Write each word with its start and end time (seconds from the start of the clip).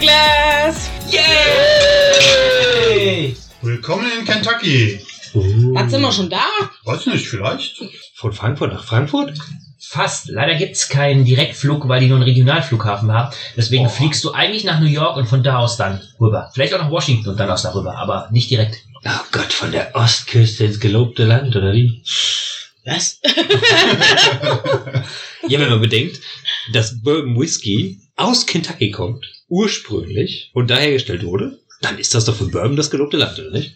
Glass. 0.00 0.88
Yay! 2.30 3.34
Willkommen 3.62 4.06
in 4.18 4.24
Kentucky. 4.24 5.00
Was 5.34 5.90
sind 5.90 6.02
wir 6.02 6.12
schon 6.12 6.30
da? 6.30 6.44
Weiß 6.84 7.06
nicht, 7.06 7.26
vielleicht? 7.26 7.82
Von 8.14 8.32
Frankfurt 8.32 8.72
nach 8.72 8.84
Frankfurt? 8.84 9.32
Fast. 9.80 10.28
Leider 10.28 10.54
gibt's 10.54 10.88
keinen 10.88 11.24
Direktflug, 11.24 11.88
weil 11.88 12.00
die 12.00 12.06
nur 12.06 12.16
einen 12.16 12.24
Regionalflughafen 12.24 13.10
haben. 13.12 13.34
Deswegen 13.56 13.86
Oh. 13.86 13.90
fliegst 13.90 14.22
du 14.24 14.32
eigentlich 14.32 14.64
nach 14.64 14.78
New 14.80 14.86
York 14.86 15.16
und 15.16 15.26
von 15.26 15.42
da 15.42 15.58
aus 15.58 15.76
dann 15.76 16.00
rüber. 16.20 16.50
Vielleicht 16.54 16.74
auch 16.74 16.78
nach 16.80 16.90
Washington 16.90 17.30
und 17.30 17.40
dann 17.40 17.50
aus 17.50 17.62
darüber, 17.62 17.96
aber 17.96 18.28
nicht 18.30 18.50
direkt. 18.50 18.76
Oh 19.04 19.10
Gott, 19.32 19.52
von 19.52 19.72
der 19.72 19.94
Ostküste 19.96 20.64
ins 20.64 20.78
gelobte 20.80 21.24
Land, 21.24 21.56
oder 21.56 21.72
wie? 21.72 22.02
Was? 22.84 23.20
Ja, 25.48 25.58
wenn 25.60 25.70
man 25.70 25.80
bedenkt, 25.80 26.20
dass 26.74 27.00
Bourbon 27.02 27.40
Whisky 27.40 27.98
aus 28.16 28.44
Kentucky 28.44 28.90
kommt, 28.90 29.24
ursprünglich, 29.48 30.50
und 30.54 30.70
da 30.70 30.78
hergestellt 30.78 31.24
wurde, 31.24 31.58
dann 31.80 31.98
ist 31.98 32.14
das 32.14 32.24
doch 32.24 32.36
für 32.36 32.48
Bourbon 32.48 32.76
das 32.76 32.90
gelobte 32.90 33.16
Land, 33.16 33.38
oder 33.38 33.50
nicht? 33.50 33.74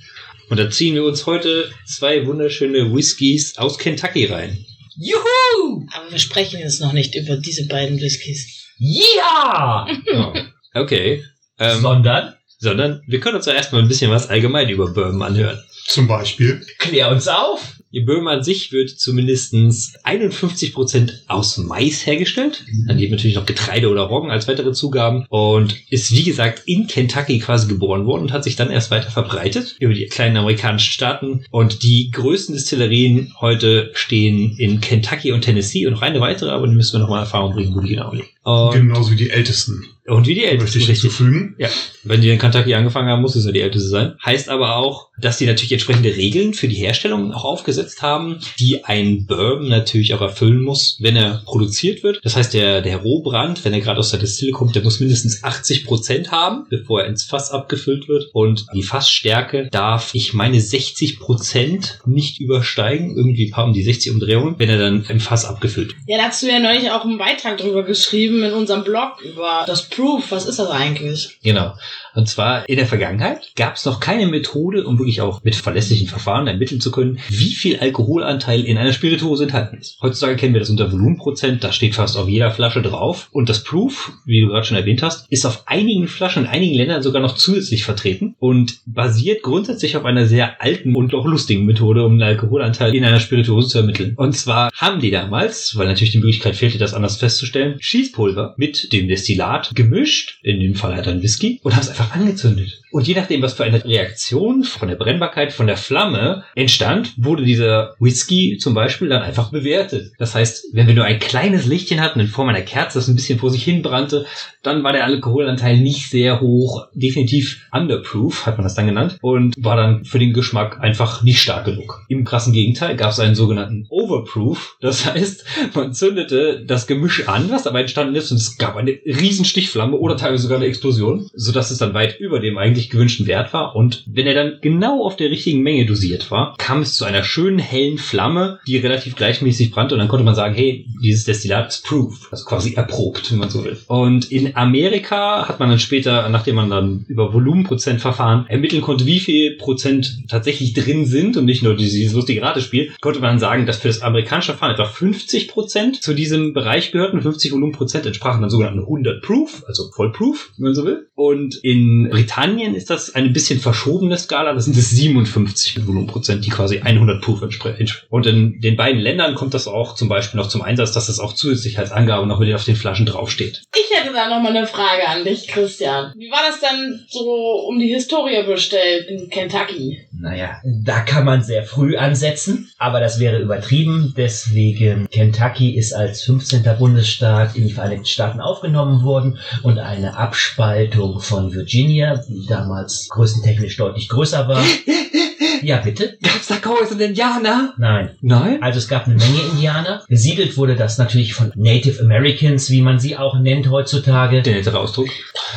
Und 0.48 0.58
da 0.58 0.68
ziehen 0.70 0.94
wir 0.94 1.04
uns 1.04 1.26
heute 1.26 1.70
zwei 1.86 2.26
wunderschöne 2.26 2.94
Whiskys 2.94 3.56
aus 3.58 3.78
Kentucky 3.78 4.26
rein. 4.26 4.64
Juhu! 4.96 5.86
Aber 5.92 6.10
wir 6.10 6.18
sprechen 6.18 6.60
jetzt 6.60 6.80
noch 6.80 6.92
nicht 6.92 7.14
über 7.14 7.36
diese 7.36 7.66
beiden 7.66 8.00
Whiskys. 8.00 8.68
Ja! 8.78 9.86
Oh. 10.14 10.34
Okay. 10.74 11.24
Ähm, 11.58 11.82
Sondern, 11.82 12.34
sondern 12.58 13.02
wir 13.06 13.20
können 13.20 13.36
uns 13.36 13.44
ja 13.46 13.52
erstmal 13.52 13.82
ein 13.82 13.88
bisschen 13.88 14.10
was 14.10 14.28
allgemein 14.28 14.70
über 14.70 14.92
Bourbon 14.92 15.22
anhören. 15.22 15.62
Zum 15.86 16.06
Beispiel. 16.06 16.64
klär 16.78 17.10
uns 17.10 17.28
auf! 17.28 17.76
Ihr 17.94 18.06
Bourbon 18.06 18.28
an 18.28 18.42
sich 18.42 18.72
wird 18.72 18.88
zumindest 18.88 19.52
51% 19.52 21.10
aus 21.28 21.58
Mais 21.58 22.06
hergestellt. 22.06 22.64
Dann 22.86 22.96
gibt 22.96 23.10
natürlich 23.10 23.36
noch 23.36 23.44
Getreide 23.44 23.90
oder 23.90 24.00
Roggen 24.04 24.30
als 24.30 24.48
weitere 24.48 24.72
Zugaben 24.72 25.26
und 25.28 25.76
ist 25.90 26.10
wie 26.10 26.22
gesagt 26.24 26.62
in 26.64 26.86
Kentucky 26.86 27.38
quasi 27.38 27.68
geboren 27.68 28.06
worden 28.06 28.22
und 28.22 28.32
hat 28.32 28.44
sich 28.44 28.56
dann 28.56 28.70
erst 28.70 28.90
weiter 28.90 29.10
verbreitet 29.10 29.76
über 29.78 29.92
die 29.92 30.06
kleinen 30.06 30.38
amerikanischen 30.38 30.90
Staaten. 30.90 31.44
Und 31.50 31.82
die 31.82 32.10
größten 32.10 32.54
Distillerien 32.54 33.34
heute 33.42 33.90
stehen 33.92 34.56
in 34.56 34.80
Kentucky 34.80 35.32
und 35.32 35.42
Tennessee 35.42 35.86
und 35.86 35.92
noch 35.92 36.02
eine 36.02 36.20
weitere, 36.20 36.48
aber 36.48 36.66
die 36.66 36.74
müssen 36.74 36.94
wir 36.94 37.00
noch 37.00 37.10
mal 37.10 37.18
in 37.18 37.24
Erfahrung 37.24 37.52
bringen, 37.52 37.74
wo 37.74 37.80
die 37.80 37.90
genau 37.90 38.10
liegen. 38.14 38.28
Genauso 38.72 39.12
wie 39.12 39.16
die 39.16 39.30
Ältesten. 39.30 39.84
und 40.06 40.26
wie 40.26 40.34
die 40.34 40.40
Möchte 40.40 40.54
Ältesten, 40.54 40.78
ich 40.80 40.88
richtig. 40.88 41.02
hinzufügen. 41.02 41.56
Ja, 41.58 41.68
wenn 42.04 42.20
die 42.20 42.30
in 42.30 42.38
Kentucky 42.38 42.74
angefangen 42.74 43.08
haben, 43.08 43.22
muss 43.22 43.36
es 43.36 43.44
ja 43.44 43.52
die 43.52 43.60
älteste 43.60 43.88
sein. 43.88 44.14
Heißt 44.24 44.48
aber 44.48 44.76
auch, 44.76 45.08
dass 45.18 45.38
die 45.38 45.46
natürlich 45.46 45.72
entsprechende 45.72 46.16
Regeln 46.16 46.54
für 46.54 46.68
die 46.68 46.76
Herstellung 46.76 47.32
auch 47.32 47.44
aufgesetzt 47.44 48.02
haben, 48.02 48.40
die 48.58 48.84
ein 48.84 49.26
Bourbon 49.26 49.68
natürlich 49.68 50.14
auch 50.14 50.20
erfüllen 50.20 50.62
muss, 50.62 50.96
wenn 51.00 51.16
er 51.16 51.42
produziert 51.44 52.02
wird. 52.02 52.20
Das 52.22 52.36
heißt, 52.36 52.54
der, 52.54 52.82
der 52.82 52.98
Rohbrand, 52.98 53.64
wenn 53.64 53.72
er 53.72 53.80
gerade 53.80 54.00
aus 54.00 54.10
der 54.10 54.20
Destille 54.20 54.52
kommt, 54.52 54.74
der 54.74 54.82
muss 54.82 55.00
mindestens 55.00 55.44
80 55.44 55.84
Prozent 55.84 56.30
haben, 56.30 56.66
bevor 56.68 57.02
er 57.02 57.08
ins 57.08 57.24
Fass 57.24 57.50
abgefüllt 57.50 58.08
wird. 58.08 58.30
Und 58.32 58.66
die 58.74 58.82
Fassstärke 58.82 59.68
darf, 59.70 60.10
ich 60.14 60.34
meine, 60.34 60.60
60 60.60 61.20
Prozent 61.20 62.00
nicht 62.04 62.40
übersteigen. 62.40 63.16
Irgendwie 63.16 63.52
haben 63.54 63.72
die 63.72 63.82
60 63.82 64.12
Umdrehungen, 64.12 64.56
wenn 64.58 64.68
er 64.68 64.78
dann 64.78 65.04
im 65.08 65.20
Fass 65.20 65.44
abgefüllt 65.44 65.88
wird. 65.88 66.00
Ja, 66.06 66.18
da 66.18 66.24
hast 66.24 66.42
du 66.42 66.48
ja 66.48 66.58
neulich 66.58 66.90
auch 66.90 67.04
einen 67.04 67.18
Beitrag 67.18 67.58
drüber 67.58 67.84
geschrieben 67.84 68.42
in 68.42 68.52
unserem 68.52 68.84
Blog 68.84 69.22
über 69.22 69.64
das 69.66 69.88
Proof. 69.88 70.30
Was 70.30 70.46
ist 70.46 70.58
das 70.58 70.70
eigentlich? 70.70 71.38
Genau. 71.42 71.74
Und 72.14 72.28
zwar 72.28 72.68
in 72.68 72.76
der 72.76 72.86
Vergangenheit 72.86 73.52
gab 73.56 73.76
es 73.76 73.84
noch 73.84 74.00
keine 74.00 74.26
Methode, 74.26 74.84
um 74.84 74.98
wirklich 74.98 75.20
auch 75.20 75.42
mit 75.42 75.54
verlässlichen 75.54 76.08
Verfahren 76.08 76.46
ermitteln 76.46 76.80
zu 76.80 76.90
können, 76.90 77.18
wie 77.28 77.54
viel 77.54 77.78
Alkoholanteil 77.78 78.64
in 78.64 78.78
einer 78.78 78.92
Spirituose 78.92 79.44
enthalten 79.44 79.78
ist. 79.78 79.98
Heutzutage 80.02 80.36
kennen 80.36 80.54
wir 80.54 80.60
das 80.60 80.70
unter 80.70 80.92
Volumenprozent, 80.92 81.64
das 81.64 81.74
steht 81.74 81.94
fast 81.94 82.16
auf 82.16 82.28
jeder 82.28 82.50
Flasche 82.50 82.82
drauf. 82.82 83.28
Und 83.32 83.48
das 83.48 83.64
Proof, 83.64 84.12
wie 84.24 84.40
du 84.40 84.48
gerade 84.48 84.64
schon 84.64 84.76
erwähnt 84.76 85.02
hast, 85.02 85.26
ist 85.30 85.46
auf 85.46 85.64
einigen 85.66 86.08
Flaschen 86.08 86.44
in 86.44 86.48
einigen 86.48 86.74
Ländern 86.74 87.02
sogar 87.02 87.22
noch 87.22 87.34
zusätzlich 87.34 87.84
vertreten 87.84 88.34
und 88.38 88.80
basiert 88.86 89.42
grundsätzlich 89.42 89.96
auf 89.96 90.04
einer 90.04 90.26
sehr 90.26 90.60
alten 90.60 90.94
und 90.96 91.14
auch 91.14 91.24
lustigen 91.24 91.64
Methode, 91.64 92.04
um 92.04 92.18
den 92.18 92.28
Alkoholanteil 92.28 92.94
in 92.94 93.04
einer 93.04 93.20
Spirituose 93.20 93.68
zu 93.68 93.78
ermitteln. 93.78 94.14
Und 94.16 94.34
zwar 94.36 94.70
haben 94.74 95.00
die 95.00 95.10
damals, 95.10 95.76
weil 95.76 95.86
natürlich 95.86 96.12
die 96.12 96.18
Möglichkeit 96.18 96.56
fehlte, 96.56 96.78
das 96.78 96.94
anders 96.94 97.16
festzustellen, 97.16 97.76
Schießpulver 97.80 98.54
mit 98.56 98.92
dem 98.92 99.08
Destillat 99.08 99.70
gemischt, 99.74 100.38
in 100.42 100.60
dem 100.60 100.74
Fall 100.74 100.94
halt 100.94 101.08
ein 101.08 101.22
Whisky, 101.22 101.60
und 101.62 101.76
es 101.82 101.90
einfach 101.90 102.14
angezündet. 102.14 102.80
Und 102.90 103.08
je 103.08 103.14
nachdem, 103.14 103.42
was 103.42 103.54
für 103.54 103.64
eine 103.64 103.84
Reaktion 103.84 104.64
von 104.64 104.88
der 104.88 104.96
Brennbarkeit, 104.96 105.52
von 105.52 105.66
der 105.66 105.76
Flamme 105.76 106.44
entstand, 106.54 107.14
wurde 107.16 107.44
dieser 107.44 107.94
Whisky 107.98 108.58
zum 108.60 108.74
Beispiel 108.74 109.08
dann 109.08 109.22
einfach 109.22 109.50
bewertet. 109.50 110.12
Das 110.18 110.34
heißt, 110.34 110.66
wenn 110.72 110.86
wir 110.86 110.94
nur 110.94 111.04
ein 111.04 111.18
kleines 111.18 111.66
Lichtchen 111.66 112.00
hatten 112.00 112.20
in 112.20 112.28
Form 112.28 112.48
einer 112.48 112.60
Kerze, 112.60 112.98
das 112.98 113.08
ein 113.08 113.16
bisschen 113.16 113.38
vor 113.38 113.50
sich 113.50 113.64
hin 113.64 113.82
brannte, 113.82 114.26
dann 114.62 114.84
war 114.84 114.92
der 114.92 115.04
Alkoholanteil 115.04 115.78
nicht 115.78 116.10
sehr 116.10 116.40
hoch, 116.40 116.86
definitiv 116.94 117.66
underproof, 117.72 118.46
hat 118.46 118.58
man 118.58 118.64
das 118.64 118.74
dann 118.74 118.86
genannt, 118.86 119.18
und 119.20 119.54
war 119.58 119.76
dann 119.76 120.04
für 120.04 120.18
den 120.18 120.32
Geschmack 120.32 120.80
einfach 120.80 121.22
nicht 121.22 121.40
stark 121.40 121.64
genug. 121.64 122.04
Im 122.08 122.24
krassen 122.24 122.52
Gegenteil 122.52 122.96
gab 122.96 123.10
es 123.10 123.18
einen 123.18 123.34
sogenannten 123.34 123.86
Overproof, 123.88 124.76
das 124.80 125.06
heißt, 125.06 125.44
man 125.74 125.92
zündete 125.92 126.64
das 126.64 126.86
Gemisch 126.86 127.28
an, 127.28 127.50
was 127.50 127.64
dabei 127.64 127.80
entstanden 127.80 128.14
ist, 128.14 128.30
und 128.30 128.36
es 128.36 128.58
gab 128.58 128.76
eine 128.76 128.92
riesen 129.04 129.44
Stichflamme 129.44 129.96
oder 129.96 130.16
teilweise 130.16 130.44
sogar 130.44 130.58
eine 130.58 130.66
Explosion, 130.66 131.28
sodass 131.34 131.70
es 131.72 131.78
dann 131.78 131.94
weit 131.94 132.20
über 132.20 132.40
dem 132.40 132.58
eigentlich 132.58 132.90
gewünschten 132.90 133.26
Wert 133.26 133.52
war. 133.52 133.74
Und 133.74 134.04
wenn 134.06 134.26
er 134.26 134.34
dann 134.34 134.58
genau 134.60 135.04
auf 135.04 135.16
der 135.16 135.30
richtigen 135.30 135.62
Menge 135.62 135.86
dosiert 135.86 136.30
war, 136.30 136.54
kam 136.58 136.82
es 136.82 136.94
zu 136.94 137.04
einer 137.04 137.24
schönen 137.24 137.58
hellen 137.58 137.98
Flamme, 137.98 138.60
die 138.66 138.76
relativ 138.76 139.16
gleichmäßig 139.16 139.70
brannte. 139.70 139.94
Und 139.94 139.98
dann 140.00 140.08
konnte 140.08 140.24
man 140.24 140.34
sagen, 140.34 140.54
hey, 140.54 140.86
dieses 141.02 141.24
Destillat 141.24 141.68
ist 141.68 141.84
proof, 141.84 142.28
also 142.30 142.44
quasi 142.44 142.74
erprobt, 142.74 143.30
wenn 143.32 143.38
man 143.38 143.50
so 143.50 143.64
will. 143.64 143.78
Und 143.88 144.30
in 144.30 144.56
Amerika 144.56 145.48
hat 145.48 145.60
man 145.60 145.70
dann 145.70 145.78
später, 145.78 146.28
nachdem 146.28 146.56
man 146.56 146.70
dann 146.70 147.04
über 147.08 147.32
Volumenprozentverfahren 147.32 148.46
ermitteln 148.46 148.82
konnte, 148.82 149.06
wie 149.06 149.20
viel 149.20 149.56
Prozent 149.56 150.24
tatsächlich 150.28 150.74
drin 150.74 151.06
sind 151.06 151.36
und 151.36 151.44
nicht 151.44 151.62
nur 151.62 151.76
dieses 151.76 152.12
lustige 152.12 152.42
Ratespiel, 152.42 152.92
konnte 153.00 153.20
man 153.20 153.38
sagen, 153.38 153.66
dass 153.66 153.78
für 153.78 153.88
das 153.88 154.02
amerikanische 154.02 154.52
Verfahren 154.52 154.72
etwa 154.72 154.84
50 154.84 155.48
Prozent 155.48 156.02
zu 156.02 156.14
diesem 156.14 156.52
Bereich 156.52 156.92
gehörten. 156.92 157.22
50 157.22 157.52
Volumenprozent 157.52 158.06
entsprachen 158.06 158.40
dann 158.40 158.50
sogenannten 158.50 158.80
100 158.80 159.22
Proof, 159.22 159.64
also 159.66 159.90
Vollproof, 159.94 160.52
wenn 160.56 160.64
man 160.64 160.74
so 160.74 160.84
will. 160.84 161.08
Und 161.24 161.54
in 161.62 162.08
Britannien 162.10 162.74
ist 162.74 162.90
das 162.90 163.14
eine 163.14 163.28
bisschen 163.28 163.60
verschobene 163.60 164.18
Skala, 164.18 164.54
das 164.54 164.64
sind 164.64 164.76
es 164.76 164.90
57 164.90 165.86
Volumenprozent, 165.86 166.44
die 166.44 166.50
quasi 166.50 166.80
100 166.80 167.22
Proof 167.22 167.42
entsprechen. 167.42 167.88
Und 168.10 168.26
in 168.26 168.60
den 168.60 168.74
beiden 168.74 169.00
Ländern 169.00 169.36
kommt 169.36 169.54
das 169.54 169.68
auch 169.68 169.94
zum 169.94 170.08
Beispiel 170.08 170.40
noch 170.40 170.48
zum 170.48 170.62
Einsatz, 170.62 170.90
dass 170.90 171.06
das 171.06 171.20
auch 171.20 171.32
zusätzlich 171.32 171.78
als 171.78 171.92
Angabe 171.92 172.26
noch 172.26 172.40
mit 172.40 172.52
auf 172.52 172.64
den 172.64 172.74
Flaschen 172.74 173.06
draufsteht. 173.06 173.62
Ich 173.72 173.96
hätte 173.96 174.12
da 174.12 174.28
noch 174.28 174.42
mal 174.42 174.48
eine 174.48 174.66
Frage 174.66 175.06
an 175.06 175.24
dich, 175.24 175.46
Christian. 175.46 176.12
Wie 176.16 176.28
war 176.32 176.40
das 176.44 176.58
denn 176.58 177.06
so 177.08 177.68
um 177.68 177.78
die 177.78 177.94
Historie 177.94 178.42
bestellt 178.42 179.08
in 179.08 179.30
Kentucky? 179.30 180.04
Naja, 180.22 180.60
da 180.62 181.00
kann 181.00 181.24
man 181.24 181.42
sehr 181.42 181.64
früh 181.64 181.96
ansetzen, 181.96 182.70
aber 182.78 183.00
das 183.00 183.18
wäre 183.18 183.40
übertrieben. 183.40 184.14
Deswegen 184.16 185.08
Kentucky 185.10 185.76
ist 185.76 185.92
als 185.92 186.22
15. 186.22 186.62
Bundesstaat 186.78 187.56
in 187.56 187.66
die 187.66 187.72
Vereinigten 187.72 188.06
Staaten 188.06 188.40
aufgenommen 188.40 189.02
worden 189.02 189.40
und 189.64 189.80
eine 189.80 190.16
Abspaltung 190.16 191.18
von 191.18 191.52
Virginia, 191.52 192.22
die 192.28 192.46
damals 192.46 193.08
größentechnisch 193.08 193.76
deutlich 193.76 194.08
größer 194.08 194.46
war. 194.46 194.62
Ja, 195.62 195.78
bitte? 195.78 196.18
Gab's 196.22 196.48
da 196.48 196.56
Cowboys 196.56 196.90
und 196.90 197.00
Indianer? 197.00 197.74
Nein. 197.78 198.10
Nein? 198.20 198.62
Also 198.62 198.78
es 198.78 198.88
gab 198.88 199.06
eine 199.06 199.14
Menge 199.14 199.40
Indianer. 199.52 200.02
Besiedelt 200.08 200.56
wurde 200.56 200.76
das 200.76 200.98
natürlich 200.98 201.34
von 201.34 201.52
Native 201.54 202.00
Americans, 202.02 202.70
wie 202.70 202.82
man 202.82 202.98
sie 202.98 203.16
auch 203.16 203.38
nennt 203.38 203.70
heutzutage. 203.70 204.42
Der 204.42 204.54
nettere 204.54 204.78
Ausdruck. 204.78 205.08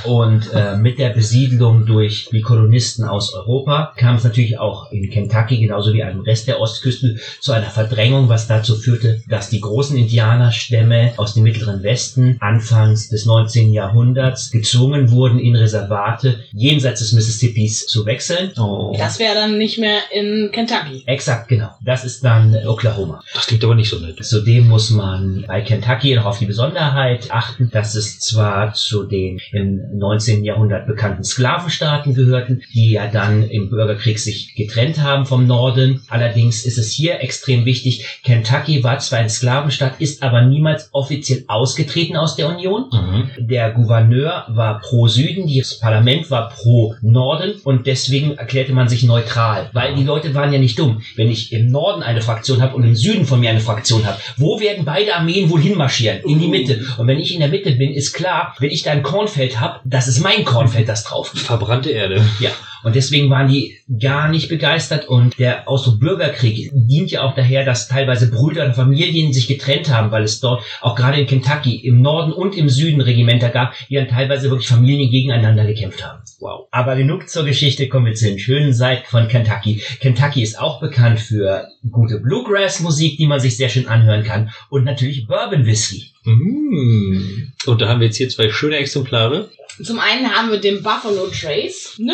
Und 0.03 0.51
äh, 0.53 0.75
mit 0.77 0.99
der 0.99 1.09
Besiedlung 1.09 1.85
durch 1.85 2.29
die 2.31 2.41
Kolonisten 2.41 3.05
aus 3.05 3.33
Europa 3.33 3.93
kam 3.97 4.15
es 4.15 4.23
natürlich 4.23 4.59
auch 4.59 4.91
in 4.91 5.09
Kentucky, 5.09 5.57
genauso 5.57 5.93
wie 5.93 6.03
am 6.03 6.19
Rest 6.21 6.47
der 6.47 6.59
Ostküste, 6.59 7.17
zu 7.39 7.51
einer 7.51 7.69
Verdrängung, 7.69 8.29
was 8.29 8.47
dazu 8.47 8.75
führte, 8.75 9.23
dass 9.27 9.49
die 9.49 9.61
großen 9.61 9.97
Indianerstämme 9.97 11.13
aus 11.17 11.33
dem 11.33 11.43
mittleren 11.43 11.81
Westen 11.83 12.37
anfangs 12.39 13.09
des 13.09 13.25
19. 13.25 13.73
Jahrhunderts 13.73 14.51
gezwungen 14.51 15.11
wurden, 15.11 15.39
in 15.39 15.55
Reservate 15.55 16.43
jenseits 16.53 16.99
des 16.99 17.13
Mississippis 17.13 17.87
zu 17.87 18.05
wechseln. 18.05 18.51
Oh. 18.57 18.95
Das 18.97 19.19
wäre 19.19 19.33
dann 19.33 19.57
nicht 19.57 19.79
mehr 19.79 19.94
in 20.11 20.49
Kentucky. 20.51 21.03
Exakt, 21.05 21.47
genau. 21.47 21.69
Das 21.83 22.05
ist 22.05 22.23
dann 22.23 22.55
Oklahoma. 22.65 23.21
Das 23.33 23.47
klingt 23.47 23.63
aber 23.63 23.75
nicht 23.75 23.89
so 23.89 23.99
nett. 23.99 24.23
Zudem 24.23 24.67
muss 24.67 24.89
man 24.89 25.45
bei 25.47 25.61
Kentucky 25.61 26.15
noch 26.15 26.25
auf 26.25 26.39
die 26.39 26.45
Besonderheit 26.45 27.27
achten, 27.29 27.69
dass 27.71 27.95
es 27.95 28.19
zwar 28.19 28.73
zu 28.73 29.03
den 29.03 29.39
im 29.51 29.97
19. 29.97 30.43
Jahrhundert 30.43 30.87
bekannten 30.87 31.23
Sklavenstaaten 31.23 32.13
gehörten, 32.13 32.63
die 32.73 32.91
ja 32.91 33.07
dann 33.07 33.43
im 33.49 33.69
Bürgerkrieg 33.69 34.19
sich 34.19 34.55
getrennt 34.55 35.01
haben 35.01 35.25
vom 35.25 35.47
Norden. 35.47 36.01
Allerdings 36.09 36.65
ist 36.65 36.77
es 36.77 36.91
hier 36.91 37.21
extrem 37.21 37.65
wichtig, 37.65 38.21
Kentucky 38.23 38.83
war 38.83 38.99
zwar 38.99 39.19
ein 39.19 39.29
Sklavenstaat, 39.29 39.99
ist 39.99 40.23
aber 40.23 40.41
niemals 40.41 40.89
offiziell 40.91 41.43
ausgetreten 41.47 42.15
aus 42.17 42.35
der 42.35 42.49
Union. 42.49 42.85
Mhm. 42.91 43.47
Der 43.47 43.71
Gouverneur 43.71 44.45
war 44.49 44.79
pro 44.79 45.07
Süden, 45.07 45.51
das 45.55 45.79
Parlament 45.79 46.31
war 46.31 46.49
pro 46.49 46.95
Norden 47.01 47.53
und 47.63 47.87
deswegen 47.87 48.37
erklärte 48.37 48.73
man 48.73 48.87
sich 48.87 49.03
neutral, 49.03 49.69
weil 49.73 49.84
Weil 49.85 49.95
die 49.95 50.03
Leute 50.03 50.33
waren 50.33 50.51
ja 50.51 50.57
nicht 50.57 50.79
dumm. 50.79 51.01
Wenn 51.15 51.29
ich 51.29 51.51
im 51.51 51.67
Norden 51.67 52.01
eine 52.01 52.21
Fraktion 52.21 52.61
habe 52.61 52.75
und 52.75 52.83
im 52.83 52.95
Süden 52.95 53.25
von 53.25 53.39
mir 53.39 53.51
eine 53.51 53.59
Fraktion 53.59 54.05
habe, 54.05 54.19
wo 54.37 54.59
werden 54.59 54.83
beide 54.83 55.15
Armeen 55.15 55.49
wohl 55.51 55.61
hinmarschieren? 55.61 56.21
In 56.23 56.39
die 56.39 56.47
Mitte. 56.47 56.83
Und 56.97 57.07
wenn 57.07 57.19
ich 57.19 57.33
in 57.33 57.39
der 57.39 57.49
Mitte 57.49 57.71
bin, 57.73 57.93
ist 57.93 58.13
klar, 58.13 58.55
wenn 58.59 58.71
ich 58.71 58.81
da 58.81 58.91
ein 58.91 59.03
Kornfeld 59.03 59.59
habe, 59.59 59.81
das 59.85 60.07
ist 60.07 60.21
mein 60.21 60.43
Kornfeld, 60.43 60.89
das 60.89 61.03
drauf. 61.03 61.31
Verbrannte 61.35 61.91
Erde. 61.91 62.25
Ja, 62.39 62.49
und 62.85 62.95
deswegen 62.95 63.31
waren 63.31 63.47
die 63.47 63.79
gar 63.99 64.29
nicht 64.29 64.47
begeistert 64.47 65.07
und 65.07 65.39
der 65.39 65.67
Ausdruck 65.67 65.99
Bürgerkrieg 65.99 66.69
dient 66.71 67.09
ja 67.09 67.23
auch 67.23 67.33
daher, 67.33 67.65
dass 67.65 67.87
teilweise 67.87 68.29
Brüder 68.29 68.63
und 68.63 68.75
Familien 68.75 69.33
sich 69.33 69.47
getrennt 69.47 69.89
haben, 69.89 70.11
weil 70.11 70.21
es 70.21 70.39
dort 70.39 70.63
auch 70.81 70.95
gerade 70.95 71.19
in 71.19 71.25
Kentucky 71.25 71.77
im 71.77 72.01
Norden 72.01 72.31
und 72.31 72.55
im 72.55 72.69
Süden 72.69 73.01
Regimenter 73.01 73.49
gab, 73.49 73.73
die 73.89 73.95
dann 73.95 74.07
teilweise 74.07 74.51
wirklich 74.51 74.67
Familien 74.67 75.09
gegeneinander 75.09 75.65
gekämpft 75.65 76.05
haben. 76.05 76.21
Wow. 76.39 76.67
Aber 76.69 76.95
genug 76.95 77.27
zur 77.27 77.43
Geschichte, 77.43 77.87
kommen 77.87 78.05
wir 78.05 78.13
zu 78.13 78.25
den 78.25 78.37
schönen 78.37 78.71
Seiten 78.71 79.07
von 79.07 79.27
Kentucky. 79.29 79.81
Kentucky 79.99 80.43
ist 80.43 80.59
auch 80.59 80.79
bekannt 80.79 81.19
für 81.19 81.67
gute 81.89 82.19
Bluegrass-Musik, 82.19 83.17
die 83.17 83.25
man 83.25 83.39
sich 83.39 83.57
sehr 83.57 83.69
schön 83.69 83.87
anhören 83.87 84.23
kann 84.23 84.51
und 84.69 84.83
natürlich 84.83 85.25
Bourbon 85.25 85.65
Whisky. 85.65 86.11
Mm. 86.23 87.51
Und 87.65 87.81
da 87.81 87.87
haben 87.87 87.99
wir 87.99 88.05
jetzt 88.05 88.17
hier 88.17 88.29
zwei 88.29 88.51
schöne 88.51 88.77
Exemplare. 88.77 89.49
Zum 89.83 89.99
einen 89.99 90.29
haben 90.31 90.51
wir 90.51 90.59
den 90.59 90.83
Buffalo 90.83 91.27
Trace, 91.27 91.95
ne? 91.97 92.13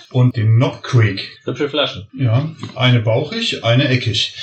Und 0.11 0.35
den 0.35 0.55
Knob 0.55 0.83
Creek. 0.83 1.29
Hübsche 1.45 1.69
Flaschen. 1.69 2.07
Ja, 2.13 2.49
eine 2.75 2.99
bauchig, 2.99 3.63
eine 3.63 3.87
eckig. 3.87 4.33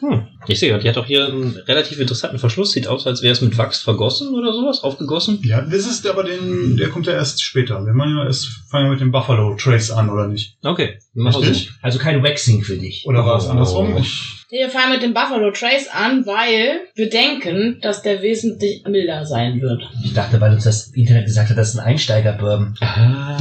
Hm. 0.00 0.26
Ich 0.46 0.58
sehe, 0.58 0.78
die 0.78 0.88
hat 0.88 0.96
auch 0.96 1.04
hier 1.06 1.26
einen 1.26 1.56
relativ 1.68 2.00
interessanten 2.00 2.38
Verschluss. 2.38 2.72
Sieht 2.72 2.86
aus, 2.88 3.06
als 3.06 3.22
wäre 3.22 3.32
es 3.32 3.40
mit 3.42 3.56
Wachs 3.58 3.82
vergossen 3.82 4.34
oder 4.34 4.52
sowas, 4.52 4.82
aufgegossen. 4.82 5.38
Ja, 5.44 5.60
das 5.60 5.86
ist 5.86 6.06
aber 6.08 6.24
den, 6.24 6.76
der 6.78 6.88
kommt 6.88 7.06
ja 7.06 7.12
erst 7.12 7.42
später. 7.42 7.84
Wir 7.84 7.92
machen 7.92 8.16
ja 8.16 8.24
erst, 8.24 8.48
fangen 8.70 8.86
ja 8.86 8.90
mit 8.92 9.00
dem 9.00 9.12
Buffalo 9.12 9.54
Trace 9.56 9.90
an, 9.90 10.08
oder 10.08 10.26
nicht? 10.28 10.56
Okay, 10.62 10.98
machen 11.12 11.26
wir 11.26 11.44
so. 11.44 11.50
Richtig? 11.50 11.70
Also 11.82 11.98
kein 11.98 12.22
Waxing 12.22 12.62
für 12.62 12.78
dich. 12.78 13.04
Oder 13.06 13.24
war 13.26 13.36
es 13.36 13.46
Oh. 13.46 13.50
andersrum? 13.50 13.96
Ich, 13.98 14.46
Wir 14.50 14.70
fangen 14.70 14.92
mit 14.92 15.02
dem 15.02 15.12
Buffalo 15.14 15.50
Trace 15.52 15.88
an, 15.92 16.24
weil 16.26 16.80
wir 16.94 17.10
denken, 17.10 17.78
dass 17.82 18.02
der 18.02 18.22
wesentlich 18.22 18.82
milder 18.88 19.26
sein 19.26 19.60
wird. 19.60 19.82
Ich 20.02 20.14
dachte, 20.14 20.40
weil 20.40 20.54
uns 20.54 20.64
das 20.64 20.88
Internet 20.88 21.26
gesagt 21.26 21.50
hat, 21.50 21.58
das 21.58 21.68
ist 21.74 21.78
ein 21.78 21.84
Einsteiger-Bourbon. 21.86 22.74
Ah. 22.80 23.36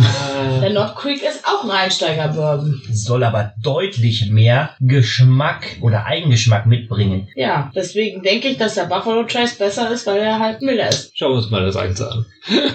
Der 0.62 0.70
Knot 0.72 0.96
Creek 0.98 1.22
ist 1.24 1.48
auch 1.50 1.64
ein 1.64 1.72
Einsteiger-Bourbon. 1.72 2.82
soll 2.92 3.24
aber 3.24 3.54
deutlich 3.62 4.30
mehr 4.30 4.76
Geschmack 4.80 5.78
oder 5.82 6.06
Eigengeschmack 6.06 6.66
mitbringen. 6.66 7.28
Ja, 7.36 7.72
deswegen 7.76 8.22
denke 8.24 8.48
ich, 8.50 8.58
dass 8.58 8.76
der 8.76 8.86
Buffalo 8.86 9.24
Trace 9.24 9.56
besser 9.58 9.90
ist, 9.92 10.06
weil 10.08 10.20
er 10.20 10.40
halt 10.40 10.62
milder 10.62 10.90
ist. 10.90 11.12
Schauen 11.18 11.32
wir 11.34 11.38
uns 11.38 11.50
mal 11.50 11.66
das 11.66 11.76
eins 11.76 12.02
an. 12.02 12.26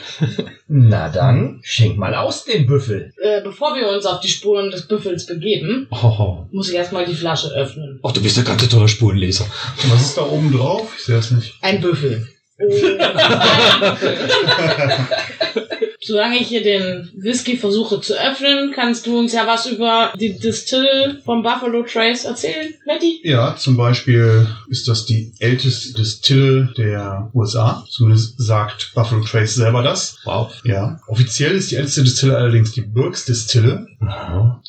Na 0.69 1.09
dann, 1.09 1.61
schenk 1.62 1.97
mal 1.99 2.15
aus 2.15 2.44
den 2.44 2.67
Büffel. 2.67 3.12
Äh, 3.23 3.43
bevor 3.43 3.75
wir 3.76 3.88
uns 3.88 4.06
auf 4.06 4.21
die 4.21 4.29
Spuren 4.29 4.71
des 4.71 4.87
Büffels 4.88 5.26
begeben, 5.26 5.87
Oh, 5.91 6.47
muss 6.53 6.69
ich 6.71 6.76
erstmal 6.76 7.05
die 7.06 7.15
Flasche 7.15 7.49
öffnen. 7.49 7.99
oh 8.03 8.11
du 8.11 8.23
bist 8.23 8.37
ja 8.37 8.43
ganz 8.43 8.67
toller 8.69 8.88
Spurenleser. 8.88 9.47
was 9.88 10.03
ist 10.03 10.17
da 10.17 10.23
oben 10.23 10.53
drauf? 10.53 10.93
Ich 10.99 11.05
sehe 11.05 11.17
es 11.19 11.31
nicht. 11.31 11.55
Ein 11.62 11.81
Büffel. 11.81 12.26
Solange 16.06 16.36
ich 16.36 16.48
hier 16.48 16.62
den 16.62 17.10
Whisky 17.16 17.56
versuche 17.56 18.00
zu 18.00 18.14
öffnen, 18.14 18.72
kannst 18.74 19.06
du 19.06 19.18
uns 19.18 19.32
ja 19.32 19.46
was 19.46 19.66
über 19.66 20.12
die 20.20 20.38
Distill 20.38 21.22
vom 21.24 21.42
Buffalo 21.42 21.82
Trace 21.82 22.26
erzählen, 22.26 22.74
Matty? 22.86 23.20
Ja, 23.24 23.56
zum 23.56 23.76
Beispiel 23.76 24.46
ist 24.68 24.86
das 24.86 25.06
die 25.06 25.32
älteste 25.38 25.94
Distille 25.94 26.72
der 26.76 27.30
USA. 27.32 27.84
Zumindest 27.90 28.34
sagt 28.38 28.92
Buffalo 28.94 29.22
Trace 29.22 29.54
selber 29.54 29.82
das. 29.82 30.18
Wow. 30.24 30.52
Ja. 30.64 31.00
Offiziell 31.06 31.52
ist 31.52 31.70
die 31.70 31.76
älteste 31.76 32.04
Distille 32.04 32.36
allerdings 32.36 32.72
die 32.72 32.82
Burks 32.82 33.24
Distille. 33.24 33.86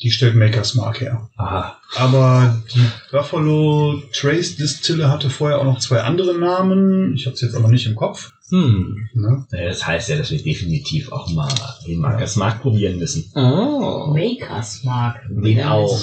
Die 0.02 0.10
stellt 0.10 0.34
Makers 0.34 0.74
Mark 0.74 1.00
her. 1.02 1.28
Aha. 1.36 1.78
Aber 1.96 2.62
die 2.74 2.84
Buffalo 3.12 4.02
Trace 4.12 4.56
Distille 4.56 5.10
hatte 5.10 5.28
vorher 5.28 5.58
auch 5.58 5.64
noch 5.64 5.78
zwei 5.78 6.00
andere 6.00 6.38
Namen. 6.38 7.14
Ich 7.14 7.26
habe 7.26 7.34
es 7.34 7.42
jetzt 7.42 7.54
aber 7.54 7.68
nicht 7.68 7.86
im 7.86 7.94
Kopf. 7.94 8.32
Hm. 8.50 9.08
Ne? 9.14 9.46
Das 9.50 9.86
heißt 9.86 10.08
ja, 10.08 10.16
dass 10.16 10.30
wir 10.30 10.42
definitiv 10.42 11.10
auch 11.10 11.28
mal 11.30 11.52
den 11.86 11.98
Markers 11.98 12.36
Markt 12.36 12.62
probieren 12.62 12.98
müssen. 12.98 13.30
Oh. 13.34 14.12
Makers 14.14 14.84
Mark. 14.84 15.20
Den 15.30 15.64
auch. 15.64 16.00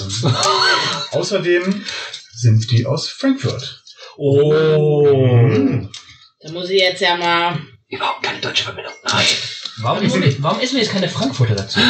Außerdem 1.12 1.82
sind 2.34 2.70
die 2.70 2.84
aus 2.84 3.08
Frankfurt. 3.08 3.82
Oh. 4.16 4.52
Hm. 5.06 5.88
Da 6.40 6.52
muss 6.52 6.68
ich 6.68 6.80
jetzt 6.80 7.00
ja 7.00 7.16
mal. 7.16 7.58
Überhaupt 7.88 8.22
keine 8.22 8.40
deutsche 8.40 8.64
Verbindung. 8.64 8.92
Nein. 9.04 9.24
Warum 9.78 10.04
ist, 10.04 10.16
mir, 10.16 10.34
warum 10.42 10.60
ist 10.60 10.72
mir 10.72 10.80
jetzt 10.80 10.92
keine 10.92 11.08
Frankfurter 11.08 11.54
dazu? 11.56 11.80
Äh, 11.80 11.82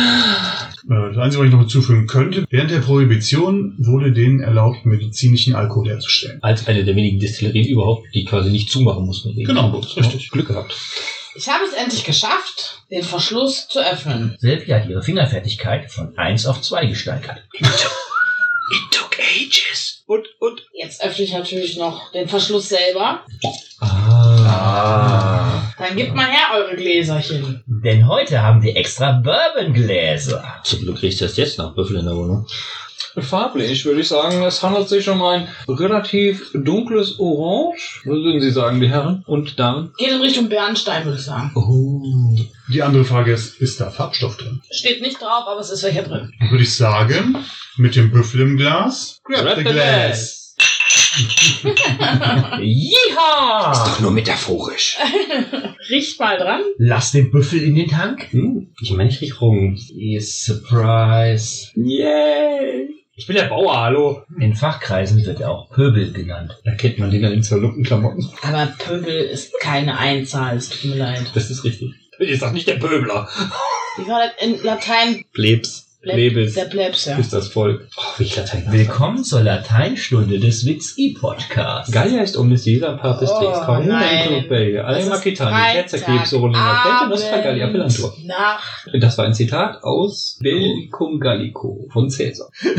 Das 0.89 1.19
Einzige, 1.19 1.41
was 1.43 1.47
ich 1.47 1.53
noch 1.53 1.61
hinzufügen 1.61 2.07
könnte, 2.07 2.47
während 2.51 2.71
der 2.71 2.81
Prohibition 2.81 3.75
wurde 3.79 4.13
denen 4.13 4.41
erlaubt, 4.41 4.87
medizinischen 4.87 5.55
Alkohol 5.55 5.89
herzustellen. 5.89 6.39
Als 6.43 6.67
eine 6.67 6.85
der 6.85 6.97
wenigen 6.97 7.21
Destillerien 7.21 7.67
überhaupt, 7.67 8.07
die 8.15 8.25
quasi 8.25 8.51
nicht 8.51 8.71
zumachen 8.71 9.05
mussten. 9.05 9.35
Genau, 9.35 9.71
Verbot. 9.71 9.97
richtig. 9.97 10.31
Glück 10.31 10.49
gehabt. 10.49 10.75
Ich 11.37 11.49
habe 11.49 11.65
es 11.65 11.73
endlich 11.73 12.05
geschafft, 12.05 12.83
den 12.91 13.03
Verschluss 13.03 13.67
zu 13.69 13.81
öffnen. 13.81 14.37
Silvia 14.39 14.77
hat 14.79 14.89
ihre 14.89 15.03
Fingerfertigkeit 15.03 15.91
von 15.91 16.17
1 16.17 16.47
auf 16.47 16.63
2 16.63 16.87
gesteigert. 16.87 17.43
It 17.53 18.91
took 18.93 19.19
ages. 19.19 20.03
Und, 20.07 20.27
und. 20.41 20.63
Jetzt 20.73 21.03
öffne 21.03 21.25
ich 21.25 21.33
natürlich 21.33 21.77
noch 21.77 22.13
den 22.13 22.29
Verschluss 22.29 22.69
selber. 22.69 23.25
Ah. 23.81 25.64
Dann 25.79 25.97
gebt 25.97 26.15
mal 26.15 26.26
her 26.26 26.55
eure 26.55 26.76
Gläserchen. 26.76 27.62
Denn 27.67 28.06
heute 28.06 28.43
haben 28.43 28.62
wir 28.62 28.76
extra 28.76 29.12
Bourbon-Gläser. 29.12 30.61
Zum 30.62 30.81
Glück 30.81 31.03
riecht 31.03 31.21
das 31.21 31.37
jetzt 31.37 31.59
nach 31.59 31.75
Büffel 31.75 31.97
in 31.97 32.06
der 32.06 32.17
Wohnung. 32.17 32.47
Farblich 33.17 33.85
würde 33.85 34.00
ich 34.00 34.09
sagen, 34.09 34.43
es 34.43 34.62
handelt 34.62 34.88
sich 34.88 35.09
um 35.09 35.23
ein 35.23 35.49
relativ 35.69 36.50
dunkles 36.53 37.19
Orange. 37.21 38.03
Was 38.05 38.17
würden 38.17 38.41
Sie 38.41 38.50
sagen, 38.50 38.81
die 38.81 38.88
Herren? 38.88 39.23
Und 39.26 39.59
Damen? 39.59 39.93
Geht 39.97 40.11
in 40.11 40.21
Richtung 40.21 40.49
Bernstein, 40.49 41.05
würde 41.05 41.19
ich 41.19 41.25
sagen. 41.25 41.53
Oh. 41.55 42.37
Die 42.69 42.82
andere 42.82 43.05
Frage 43.05 43.32
ist, 43.32 43.61
ist 43.61 43.81
da 43.81 43.91
Farbstoff 43.91 44.37
drin? 44.37 44.62
Steht 44.70 45.00
nicht 45.00 45.20
drauf, 45.20 45.44
aber 45.47 45.61
es 45.61 45.70
ist 45.70 45.85
welcher 45.85 46.03
drin. 46.03 46.32
Dann 46.41 46.50
würde 46.50 46.65
ich 46.65 46.75
sagen, 46.75 47.37
mit 47.77 47.94
dem 47.94 48.11
Büffel 48.11 48.41
im 48.41 48.56
Glas, 48.56 49.20
grab, 49.25 49.56
the 49.56 49.65
glass. 49.65 50.44
Yeehaw! 52.61 53.73
Doch 53.73 54.01
nur 54.01 54.11
metaphorisch. 54.11 54.97
Riecht 55.91 56.19
mal 56.19 56.39
dran. 56.39 56.63
Lass 56.79 57.13
den 57.13 57.31
Büffel 57.31 57.63
in 57.63 57.77
den 57.77 57.89
Tank. 57.89 58.33
Hm. 58.33 58.75
Ich 58.81 58.91
meine, 58.93 59.11
ich 59.11 59.21
riech 59.21 59.41
Roggen. 59.41 59.79
Surprise. 60.21 61.71
Yay. 61.77 62.89
Ich 63.17 63.29
bin 63.29 63.37
der 63.37 63.44
Bauer, 63.44 63.81
hallo. 63.81 64.25
In 64.41 64.56
Fachkreisen 64.56 65.25
wird 65.25 65.41
er 65.41 65.51
auch 65.51 65.71
Pöbel 65.71 66.13
genannt. 66.13 66.59
Da 66.65 66.73
kennt 66.75 66.99
man 66.99 67.13
den 67.13 67.25
an 67.25 67.31
den 67.31 67.44
zerlumpten 67.44 67.85
Klamotten. 67.85 68.29
Aber 68.43 68.67
Pöbel 68.79 69.15
ist 69.15 69.53
keine 69.61 69.99
Einzahl, 69.99 70.56
es 70.56 70.69
tut 70.69 70.91
mir 70.91 70.97
leid. 70.97 71.31
Das 71.35 71.49
ist 71.49 71.63
richtig. 71.63 71.93
Ich 72.19 72.41
sag 72.41 72.53
nicht 72.53 72.67
der 72.67 72.75
Pöbler. 72.75 73.29
Wie 73.97 74.09
war 74.09 74.21
das 74.21 74.33
in 74.44 74.61
Latein? 74.65 75.25
Plebs. 75.33 75.83
Pleb- 76.05 76.15
Plebis. 76.34 76.55
Der 76.55 76.65
Plebs, 76.67 77.06
ja. 77.06 77.17
Ist 77.17 77.32
das 77.32 77.49
Volk. 77.49 77.89
Oh, 77.96 78.03
wie 78.19 78.25
ich 78.25 78.37
Latein. 78.37 78.67
Willkommen 78.70 79.25
zur 79.25 79.41
Lateinstunde 79.43 80.39
des 80.39 80.67
Witz-I-Podcasts. 80.67 81.91
Gallia 81.91 82.20
ist 82.23 82.37
omnis 82.37 82.65
Caesar 82.65 82.99
partis 82.99 83.31
Oh, 83.32 83.39
trix 83.41 83.87
nein. 83.87 84.32
in 84.34 84.49
Belge, 84.49 84.84
alle 84.84 85.06
Makitani, 85.06 85.73
Terza 85.73 85.96
Krebs, 85.99 86.34
Orolina, 86.34 86.82
Plate, 86.82 87.08
Nostra 87.08 87.39
Gallia, 87.39 87.69
Pelantor. 87.69 88.15
Nach. 88.27 88.87
Das 89.01 89.17
war 89.17 89.25
ein 89.25 89.32
Zitat 89.32 89.82
aus 89.82 90.39
Bellicum 90.43 91.20
Gallico 91.20 91.89
von 91.91 92.11
Caesar. 92.11 92.51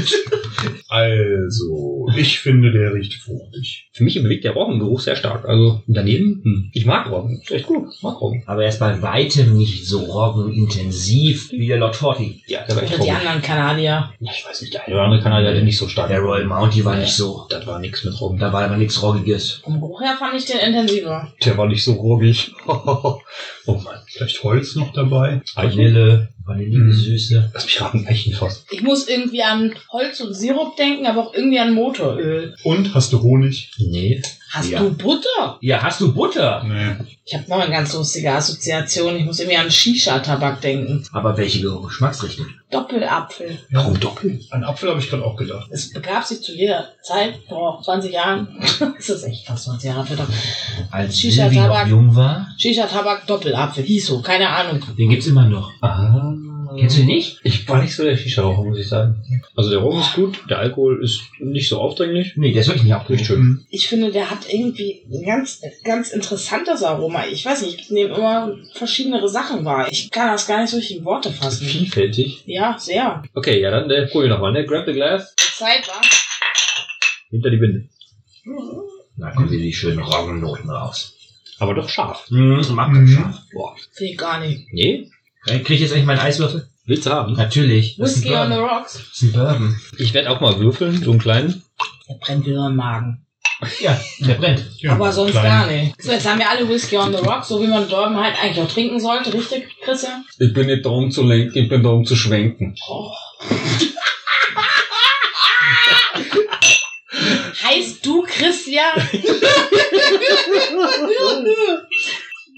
Also, 0.87 2.07
ich 2.15 2.39
finde, 2.39 2.71
der 2.71 2.93
riecht 2.93 3.13
fruchtig. 3.21 3.89
Für 3.91 4.03
mich 4.03 4.15
bewegt 4.21 4.45
der 4.45 4.53
Roggengeruch 4.53 4.99
sehr 4.99 5.15
stark. 5.15 5.45
Also 5.45 5.81
daneben, 5.87 6.41
hm. 6.43 6.69
ich 6.73 6.85
mag 6.85 7.11
Roggen. 7.11 7.41
Ist 7.41 7.51
echt 7.51 7.65
gut. 7.67 7.87
Ich 7.93 8.01
mag 8.01 8.19
Roggen. 8.21 8.43
Aber 8.45 8.63
er 8.63 8.69
ist 8.69 8.79
bei 8.79 9.01
weitem 9.01 9.57
nicht 9.57 9.85
so 9.85 9.99
roggenintensiv 9.99 11.51
wie 11.51 11.67
der 11.67 11.77
Lord 11.77 11.95
Forty. 11.95 12.41
Ja, 12.47 12.65
der 12.65 12.75
war 12.77 12.83
echt. 12.83 12.93
Anderen 13.15 13.41
Kanadier. 13.41 14.09
Ja, 14.19 14.31
ich 14.31 14.45
weiß 14.45 14.61
nicht, 14.61 14.73
der 14.73 14.85
eine 14.85 14.95
oder 14.95 15.03
andere 15.05 15.21
Kanadier 15.21 15.49
hatte 15.49 15.63
nicht 15.63 15.77
so 15.77 15.87
stark. 15.87 16.09
Der 16.09 16.19
Royal 16.19 16.45
Mounty 16.45 16.83
war 16.85 16.95
nicht 16.95 17.13
so. 17.13 17.45
Das 17.49 17.65
war 17.65 17.79
nichts 17.79 18.03
mit 18.03 18.19
Roggen. 18.19 18.39
Da 18.39 18.51
war 18.53 18.63
aber 18.63 18.77
nichts 18.77 19.01
Roggiges. 19.01 19.61
Vom 19.63 19.79
Geruch 19.79 20.01
her 20.01 20.15
fand 20.17 20.35
ich 20.35 20.45
den 20.45 20.59
intensiver. 20.59 21.33
Der 21.43 21.57
war 21.57 21.67
nicht 21.67 21.83
so 21.83 21.93
ruggig. 21.93 22.53
oh 22.67 23.19
Mann. 23.67 23.99
Vielleicht 24.07 24.43
Holz 24.43 24.75
noch 24.75 24.93
dabei. 24.93 25.41
Vanille, 25.55 26.29
vanillige 26.45 26.93
Süße. 26.93 27.51
Lass 27.53 27.65
mich 27.65 27.81
raten, 27.81 28.07
Eichenfass. 28.07 28.65
Ich 28.71 28.81
muss 28.81 29.07
irgendwie 29.07 29.43
an 29.43 29.75
Holz 29.91 30.19
und 30.21 30.33
Sirup 30.33 30.77
denken, 30.77 31.05
aber 31.05 31.27
auch 31.27 31.33
irgendwie 31.33 31.59
an 31.59 31.73
Motoröl. 31.73 32.55
Und, 32.63 32.93
hast 32.93 33.11
du 33.13 33.21
Honig? 33.21 33.71
Nee. 33.77 34.21
Hast 34.51 34.69
Ja. 34.69 34.79
du 34.79 34.93
Butter? 34.95 35.57
Ja, 35.61 35.81
hast 35.83 35.99
du 36.01 36.13
Butter? 36.13 36.63
Nee. 36.63 36.95
Ich 37.25 37.33
habe 37.33 37.43
noch 37.49 37.59
eine 37.59 37.71
ganz 37.71 37.93
lustige 37.93 38.31
Assoziation. 38.31 39.15
Ich 39.17 39.25
muss 39.25 39.39
irgendwie 39.39 39.57
an 39.57 39.69
Shisha-Tabak 39.71 40.61
denken. 40.61 41.03
Aber 41.11 41.35
welche 41.35 41.61
Geschmacksrichtung? 41.61 42.45
Doppelapfel. 42.69 43.57
Warum 43.71 43.99
doppelt? 43.99 44.43
An 44.51 44.63
Apfel 44.63 44.89
habe 44.89 44.99
ich 44.99 45.09
gerade 45.09 45.25
auch 45.25 45.35
gedacht. 45.35 45.67
Es 45.71 45.91
begab 45.91 46.23
sich 46.23 46.41
zu 46.41 46.53
jeder 46.53 46.89
Zeit, 47.01 47.39
vor 47.49 47.81
20 47.83 48.13
Jahren. 48.13 48.47
das 48.97 49.09
ist 49.09 49.23
echt 49.23 49.45
fast 49.47 49.65
20 49.65 49.89
Jahre 49.89 50.05
verdammt. 50.05 50.29
Als 50.91 51.17
Shisha 51.19 51.43
Silvi 51.43 51.55
noch 51.57 51.63
Tabak. 51.67 51.87
jung 51.87 52.15
war, 52.15 52.47
Shisha-Tabak, 52.57 53.25
Doppelapfel. 53.27 53.83
Hieß 53.83 54.07
so, 54.07 54.21
keine 54.21 54.49
Ahnung. 54.49 54.81
den 54.97 55.09
gibt's 55.09 55.27
immer 55.27 55.47
noch. 55.47 55.71
Ah. 55.81 56.33
Kennst 56.79 56.97
du 56.97 57.01
die 57.01 57.07
nicht? 57.07 57.39
Ich 57.43 57.67
war 57.67 57.81
nicht 57.81 57.95
so 57.95 58.03
der 58.03 58.15
Shisha-Raucher, 58.17 58.63
muss 58.63 58.77
ich 58.79 58.87
sagen. 58.87 59.23
Also 59.55 59.69
der 59.69 59.79
Rum 59.79 59.99
ist 59.99 60.13
gut, 60.13 60.39
der 60.49 60.59
Alkohol 60.59 61.03
ist 61.03 61.21
nicht 61.39 61.67
so 61.69 61.79
aufdringlich. 61.79 62.33
Nee, 62.35 62.51
der 62.51 62.61
ist 62.61 62.67
wirklich 62.67 62.83
nicht 62.83 62.93
abgeschickt. 62.93 63.27
schön. 63.27 63.39
Mhm. 63.41 63.65
Ich 63.69 63.87
finde, 63.87 64.11
der 64.11 64.29
hat 64.29 64.39
irgendwie 64.51 65.03
ein 65.11 65.25
ganz, 65.25 65.61
ganz 65.83 66.11
interessantes 66.11 66.83
Aroma. 66.83 67.25
Ich 67.27 67.45
weiß 67.45 67.61
nicht, 67.63 67.79
ich 67.81 67.89
nehme 67.91 68.15
immer 68.15 68.55
verschiedene 68.73 69.27
Sachen 69.27 69.65
wahr. 69.65 69.87
Ich 69.91 70.11
kann 70.11 70.27
das 70.31 70.47
gar 70.47 70.61
nicht 70.61 70.69
so 70.71 70.77
richtig 70.77 70.97
in 70.97 71.05
Worte 71.05 71.31
fassen. 71.31 71.65
Vielfältig. 71.67 72.43
Ja, 72.45 72.77
sehr. 72.79 73.23
Okay, 73.33 73.61
ja, 73.61 73.71
dann 73.71 73.89
der 73.89 74.07
probier 74.07 74.29
nochmal, 74.29 74.51
ne? 74.51 74.65
Grab 74.65 74.85
the 74.85 74.93
glass, 74.93 75.33
Zeit 75.35 75.87
war. 75.87 76.01
hinter 77.29 77.49
die 77.49 77.57
Binde. 77.57 77.89
Da 79.17 79.31
kommen 79.31 79.49
wieder 79.49 79.63
die 79.63 79.73
schönen 79.73 79.99
Roggennoten 79.99 80.69
raus. 80.69 81.13
Aber 81.59 81.73
doch 81.73 81.87
scharf. 81.89 82.29
Mhm, 82.29 82.61
mag 82.71 82.91
Mhm. 82.91 83.07
scharf. 83.07 83.37
Boah. 83.53 83.75
Finde 83.93 84.11
ich 84.11 84.17
gar 84.17 84.39
nicht. 84.41 84.67
Nee? 84.73 85.09
Krieg 85.45 85.69
ich 85.71 85.81
jetzt 85.81 85.93
eigentlich 85.93 86.05
meinen 86.05 86.19
Eiswürfel? 86.19 86.67
Willst 86.85 87.05
du 87.05 87.11
haben? 87.11 87.33
Natürlich. 87.33 87.97
Das 87.97 88.17
ist 88.17 88.25
ein 88.25 88.33
on 88.33 88.51
the 88.51 88.57
Bourbon. 88.57 88.77
rocks. 88.77 88.93
Das 88.93 89.01
ist 89.13 89.21
ein 89.23 89.31
Bourbon. 89.33 89.79
Ich 89.97 90.13
werde 90.13 90.29
auch 90.29 90.41
mal 90.41 90.59
würfeln, 90.59 91.01
so 91.03 91.11
einen 91.11 91.19
kleinen. 91.19 91.63
Der 92.07 92.15
brennt 92.15 92.45
wieder 92.45 92.67
im 92.67 92.75
Magen. 92.75 93.21
Ja, 93.79 93.99
der 94.19 94.35
brennt. 94.35 94.63
Ja, 94.77 94.91
Aber 94.93 95.11
sonst 95.11 95.31
klein. 95.31 95.43
gar 95.45 95.67
nicht. 95.67 96.01
So, 96.01 96.11
jetzt 96.11 96.27
haben 96.27 96.39
wir 96.39 96.49
alle 96.49 96.67
Whisky 96.67 96.97
on 96.97 97.11
the 97.11 97.19
rocks, 97.19 97.47
so 97.47 97.61
wie 97.61 97.67
man 97.67 97.87
Bourbon 97.87 98.17
halt 98.17 98.35
eigentlich 98.41 98.63
auch 98.63 98.71
trinken 98.71 98.99
sollte, 98.99 99.33
richtig, 99.33 99.65
Christian? 99.81 100.25
Ich 100.37 100.53
bin 100.53 100.67
nicht 100.67 100.85
da, 100.85 100.89
um 100.89 101.09
zu 101.09 101.23
lenken, 101.23 101.57
ich 101.57 101.69
bin 101.69 101.81
da, 101.81 101.89
um 101.89 102.05
zu 102.05 102.15
schwenken. 102.15 102.75
Oh. 102.87 103.11
heißt 107.63 108.05
du 108.05 108.21
Christian? 108.23 108.91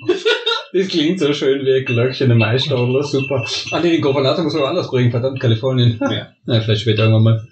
Das 0.74 0.90
klingt 0.90 1.18
so 1.20 1.32
schön 1.34 1.66
wie 1.66 1.74
ein 1.76 1.86
Glöckchen 1.86 2.30
im 2.30 2.38
Maisstadler, 2.40 3.02
super. 3.02 3.46
Ah 3.72 3.80
nee, 3.80 3.92
den 3.92 4.02
Gouverneur 4.02 4.40
muss 4.44 4.54
man 4.54 4.64
anders 4.64 4.90
bringen, 4.92 5.12
verdammt, 5.12 5.40
Kalifornien. 5.40 5.98
Ja. 6.02 6.28
Na, 6.46 6.60
vielleicht 6.60 6.82
später 6.82 7.04
irgendwann 7.04 7.24
mal. 7.24 7.48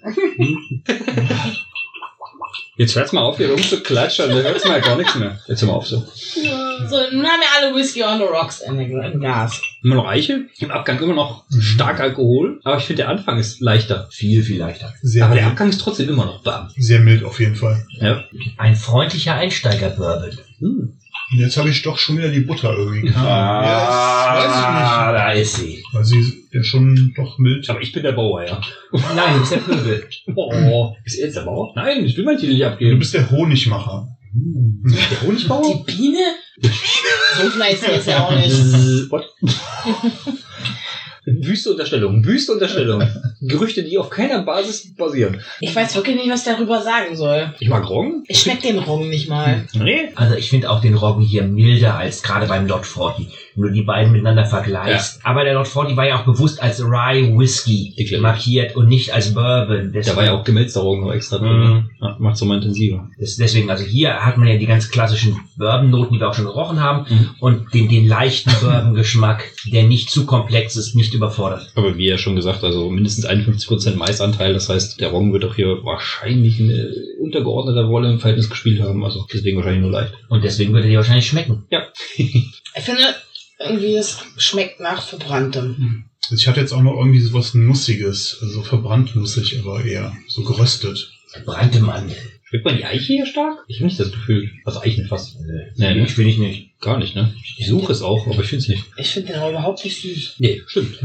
Jetzt 2.78 2.94
hört's 2.94 3.12
mal 3.12 3.22
auf, 3.22 3.38
hier 3.38 3.50
rumzuklatschen, 3.50 4.28
dann 4.28 4.42
hört's 4.44 4.66
mal 4.68 4.82
gar 4.82 4.96
nichts 4.98 5.14
mehr. 5.14 5.40
Jetzt 5.48 5.62
hör 5.62 5.68
mal 5.68 5.74
auf 5.76 5.86
so. 5.86 5.96
so, 5.96 6.42
nun 6.42 7.24
haben 7.24 7.40
wir 7.40 7.48
alle 7.58 7.74
Whisky 7.74 8.02
on 8.04 8.18
the 8.18 8.24
rocks 8.24 8.60
in 8.60 8.76
der- 8.76 9.12
im 9.12 9.18
Glas. 9.20 9.62
Immer 9.82 9.94
noch 9.94 10.06
Eiche, 10.06 10.44
im 10.58 10.70
Abgang 10.70 11.00
immer 11.00 11.14
noch 11.14 11.44
stark 11.58 12.00
Alkohol. 12.00 12.60
Aber 12.64 12.76
ich 12.76 12.84
finde, 12.84 13.02
der 13.04 13.08
Anfang 13.08 13.38
ist 13.38 13.62
leichter. 13.62 14.08
Viel, 14.10 14.42
viel 14.42 14.58
leichter. 14.58 14.92
Sehr, 15.00 15.24
Aber 15.24 15.34
der 15.34 15.44
mild, 15.44 15.52
Abgang 15.52 15.70
ist 15.70 15.80
trotzdem 15.80 16.10
immer 16.10 16.26
noch 16.26 16.44
warm. 16.44 16.68
sehr 16.76 17.00
mild 17.00 17.24
auf 17.24 17.40
jeden 17.40 17.56
Fall. 17.56 17.82
Ja. 17.98 18.22
Ein 18.58 18.76
freundlicher 18.76 19.34
Einsteiger-Bourbon. 19.36 20.38
Hm. 20.58 20.98
Und 21.32 21.38
jetzt 21.38 21.56
habe 21.56 21.68
ich 21.68 21.82
doch 21.82 21.98
schon 21.98 22.18
wieder 22.18 22.28
die 22.28 22.40
Butter 22.40 22.72
irgendwie. 22.76 23.10
Ah, 23.14 24.36
ja, 24.36 25.12
da 25.12 25.32
ist 25.32 25.54
sie. 25.54 25.54
das 25.54 25.54
weiß 25.54 25.58
ich 25.58 25.66
nicht. 25.76 25.84
Weil 25.92 26.04
sie 26.04 26.48
ja 26.52 26.62
schon 26.62 27.12
doch 27.16 27.38
mild. 27.38 27.68
Aber 27.68 27.80
ich 27.82 27.92
bin 27.92 28.02
der 28.04 28.12
Bauer, 28.12 28.44
ja. 28.46 28.60
Nein, 29.14 29.34
du 29.34 29.40
bist 29.40 29.52
der 29.52 29.58
Pöbel. 29.58 30.06
Oh, 30.36 30.94
ist 31.04 31.18
er 31.18 31.26
jetzt 31.26 31.36
der 31.36 31.42
Bauer? 31.42 31.72
Nein, 31.74 32.04
ich 32.04 32.16
will 32.16 32.24
mein 32.24 32.38
Titel 32.38 32.52
nicht 32.52 32.62
Du 32.62 32.66
abgeben. 32.68 32.98
bist 32.98 33.12
der 33.14 33.28
Honigmacher. 33.30 34.08
der 34.34 35.22
Honigbauer? 35.22 35.84
Die 35.86 35.92
Biene? 35.92 36.18
so 36.62 37.50
fleißig 37.50 37.88
ist 37.88 38.08
er 38.08 38.24
auch 38.24 38.30
nicht. 38.36 39.10
What? 39.10 39.24
Wüste 41.26 41.70
Unterstellung, 41.72 42.24
wüste 42.24 42.52
Unterstellung. 42.52 43.02
Gerüchte, 43.40 43.82
die 43.82 43.98
auf 43.98 44.10
keiner 44.10 44.42
Basis 44.42 44.94
basieren. 44.94 45.40
Ich 45.60 45.74
weiß 45.74 45.96
wirklich 45.96 46.14
nicht, 46.14 46.30
was 46.30 46.46
ich 46.46 46.52
darüber 46.52 46.80
sagen 46.82 47.16
soll. 47.16 47.52
Ich 47.58 47.68
mag 47.68 47.88
Roggen. 47.88 48.22
Ich 48.28 48.38
schmeck 48.38 48.62
den 48.62 48.78
Roggen 48.78 49.08
nicht 49.08 49.28
mal. 49.28 49.66
Nee. 49.74 50.10
Also 50.14 50.36
ich 50.36 50.50
finde 50.50 50.70
auch 50.70 50.80
den 50.80 50.94
Roggen 50.94 51.22
hier 51.22 51.42
milder 51.42 51.96
als 51.96 52.22
gerade 52.22 52.46
beim 52.46 52.68
Lord 52.68 52.86
40. 52.86 53.26
Wenn 53.56 53.68
du 53.68 53.72
die 53.72 53.82
beiden 53.82 54.12
miteinander 54.12 54.44
vergleichst. 54.44 55.20
Aber 55.24 55.42
der 55.44 55.54
Lord 55.54 55.66
40 55.66 55.96
war 55.96 56.06
ja 56.06 56.16
auch 56.20 56.24
bewusst 56.24 56.62
als 56.62 56.80
Rye 56.82 57.36
Whisky 57.38 57.94
Definitiv. 57.98 58.20
markiert 58.20 58.76
und 58.76 58.88
nicht 58.88 59.12
als 59.14 59.32
Bourbon. 59.34 59.92
Da 59.92 60.14
war 60.16 60.24
ja 60.24 60.32
auch 60.34 60.44
gemälzter 60.44 60.80
Roggen 60.82 61.04
noch 61.06 61.12
extra 61.12 61.38
drin. 61.38 61.48
Mhm. 61.58 61.90
Ja, 62.00 62.16
macht's 62.18 62.40
nochmal 62.40 62.58
intensiver. 62.58 63.08
Das- 63.18 63.36
Deswegen, 63.36 63.70
also 63.70 63.82
hier 63.84 64.14
hat 64.14 64.36
man 64.36 64.46
ja 64.46 64.56
die 64.58 64.66
ganz 64.66 64.90
klassischen 64.90 65.36
Bourbon-Noten, 65.56 66.14
die 66.14 66.20
wir 66.20 66.28
auch 66.28 66.34
schon 66.34 66.44
gerochen 66.44 66.80
haben, 66.82 67.06
Mhm. 67.08 67.30
und 67.40 67.74
den, 67.74 67.88
den 67.88 68.06
leichten 68.06 68.50
Bourbon-Geschmack, 68.60 69.44
der 69.72 69.84
nicht 69.84 70.10
zu 70.10 70.26
komplex 70.26 70.76
ist, 70.76 70.94
nicht 70.94 71.14
überfordert. 71.14 71.72
Aber 71.76 71.96
wie 71.96 72.08
ja 72.08 72.18
schon 72.18 72.36
gesagt, 72.36 72.62
also 72.62 72.90
mindestens 72.90 73.24
51% 73.26 73.96
Maisanteil. 73.96 74.52
Das 74.52 74.68
heißt, 74.68 75.00
der 75.00 75.08
Roggen 75.08 75.32
wird 75.32 75.44
auch 75.46 75.54
hier 75.54 75.78
wahrscheinlich 75.82 76.60
eine 76.60 76.92
untergeordnete 77.20 77.84
Rolle 77.84 78.10
im 78.12 78.18
Verhältnis 78.20 78.50
gespielt 78.50 78.82
haben. 78.82 79.02
Also 79.04 79.24
deswegen 79.32 79.56
wahrscheinlich 79.56 79.82
nur 79.82 79.90
leicht. 79.90 80.12
Und 80.28 80.44
deswegen 80.44 80.72
würde 80.74 80.88
dir 80.88 80.98
wahrscheinlich 80.98 81.26
schmecken. 81.26 81.64
Ich 82.78 82.82
finde, 82.84 83.00
irgendwie, 83.58 83.96
es 83.96 84.18
schmeckt 84.36 84.80
nach 84.80 85.02
Verbranntem. 85.06 86.04
Also 86.24 86.34
ich 86.34 86.48
hatte 86.48 86.60
jetzt 86.60 86.72
auch 86.72 86.82
noch 86.82 86.98
irgendwie 86.98 87.20
so 87.20 87.32
was 87.32 87.54
Nussiges. 87.54 88.38
Also 88.42 88.62
verbrannt 88.62 89.14
nussig, 89.16 89.58
aber 89.60 89.84
eher 89.84 90.16
so 90.28 90.42
geröstet. 90.42 91.10
Brannte 91.44 91.80
Mandel. 91.80 92.16
Schmeckt 92.44 92.64
man 92.64 92.76
die 92.76 92.84
Eiche 92.84 93.12
hier 93.14 93.26
stark? 93.26 93.64
Ich 93.66 93.78
habe 93.78 93.86
nicht 93.86 93.98
das 93.98 94.12
Gefühl. 94.12 94.50
Also 94.64 94.80
Eichenfass. 94.80 95.36
Nee, 95.76 95.94
ne? 95.94 96.04
Ich 96.04 96.14
finde 96.14 96.30
ich 96.30 96.38
nicht. 96.38 96.70
Gar 96.80 96.98
nicht, 96.98 97.16
ne? 97.16 97.34
Ich 97.58 97.66
suche 97.66 97.90
es 97.90 98.02
auch, 98.02 98.26
aber 98.26 98.42
ich 98.42 98.48
finde 98.48 98.62
es 98.62 98.68
nicht. 98.68 98.84
Ich 98.98 99.08
finde 99.08 99.32
den 99.32 99.40
auch 99.40 99.48
überhaupt 99.48 99.82
nicht 99.82 100.00
süß. 100.00 100.34
Nee, 100.38 100.62
stimmt. 100.66 100.98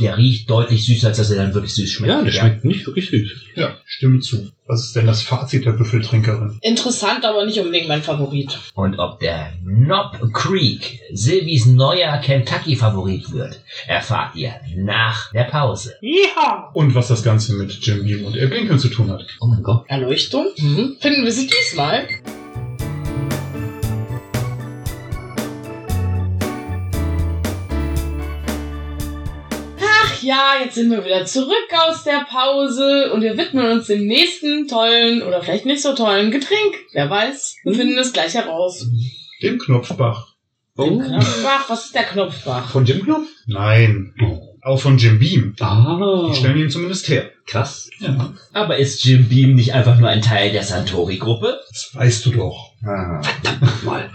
Der 0.00 0.16
riecht 0.16 0.48
deutlich 0.48 0.86
süßer, 0.86 1.08
als 1.08 1.18
dass 1.18 1.30
er 1.30 1.36
dann 1.36 1.52
wirklich 1.52 1.74
süß 1.74 1.90
schmeckt. 1.90 2.12
Ja, 2.12 2.22
der 2.22 2.32
schmeckt 2.32 2.64
nicht 2.64 2.86
wirklich 2.86 3.10
süß. 3.10 3.30
Ja, 3.56 3.76
stimme 3.84 4.20
zu. 4.20 4.50
Was 4.66 4.84
ist 4.84 4.96
denn 4.96 5.06
das 5.06 5.20
Fazit 5.20 5.66
der 5.66 5.72
Büffeltrinkerin? 5.72 6.58
Interessant, 6.62 7.24
aber 7.26 7.44
nicht 7.44 7.58
unbedingt 7.58 7.88
mein 7.88 8.02
Favorit. 8.02 8.58
Und 8.74 8.98
ob 8.98 9.20
der 9.20 9.52
Knob 9.64 10.32
Creek 10.32 11.00
Silvies 11.12 11.66
neuer 11.66 12.16
Kentucky-Favorit 12.18 13.32
wird, 13.32 13.60
erfahrt 13.86 14.34
ihr 14.36 14.54
nach 14.76 15.30
der 15.32 15.44
Pause. 15.44 15.94
Ja. 16.00 16.70
Und 16.72 16.94
was 16.94 17.08
das 17.08 17.22
Ganze 17.22 17.54
mit 17.54 17.72
Jim 17.84 18.04
Beam 18.04 18.24
und 18.24 18.34
Lincoln 18.34 18.78
zu 18.78 18.88
tun 18.88 19.10
hat. 19.10 19.26
Oh 19.40 19.46
mein 19.46 19.62
Gott. 19.62 19.84
Erleuchtung? 19.88 20.46
Mhm. 20.56 20.96
Finden 21.00 21.24
wir 21.24 21.32
sie 21.32 21.48
diesmal? 21.48 22.08
Ach 30.20 30.22
ja, 30.22 30.52
jetzt 30.62 30.74
sind 30.74 30.90
wir 30.90 31.04
wieder 31.04 31.24
zurück 31.24 31.54
aus 31.86 32.04
der 32.04 32.26
Pause 32.28 33.10
und 33.12 33.22
wir 33.22 33.38
widmen 33.38 33.70
uns 33.70 33.86
dem 33.86 34.06
nächsten 34.06 34.68
tollen 34.68 35.22
oder 35.22 35.42
vielleicht 35.42 35.64
nicht 35.64 35.80
so 35.80 35.94
tollen 35.94 36.30
Getränk. 36.30 36.74
Wer 36.92 37.08
weiß, 37.08 37.56
wir 37.64 37.74
finden 37.74 37.98
es 37.98 38.12
gleich 38.12 38.34
heraus. 38.34 38.86
Dem 39.42 39.58
Knopfbach. 39.58 40.34
Dem 40.76 41.00
Knopfbach, 41.00 41.68
was 41.68 41.86
ist 41.86 41.94
der 41.94 42.04
Knopfbach? 42.04 42.70
Von 42.70 42.84
Jim 42.84 43.02
Knopf? 43.02 43.28
Nein. 43.46 44.14
Auch 44.62 44.78
von 44.78 44.98
Jim 44.98 45.18
Beam. 45.18 45.54
Ah. 45.60 46.28
Die 46.28 46.36
stellen 46.36 46.58
ihn 46.58 46.70
zumindest 46.70 47.08
her. 47.08 47.30
Krass. 47.46 47.88
Ja. 47.98 48.34
Aber 48.52 48.76
ist 48.76 49.02
Jim 49.04 49.26
Beam 49.28 49.54
nicht 49.54 49.72
einfach 49.72 49.98
nur 49.98 50.10
ein 50.10 50.20
Teil 50.20 50.52
der 50.52 50.64
Santori-Gruppe? 50.64 51.60
Das 51.70 51.90
weißt 51.94 52.26
du 52.26 52.32
doch. 52.32 52.72
Mal. 52.82 54.10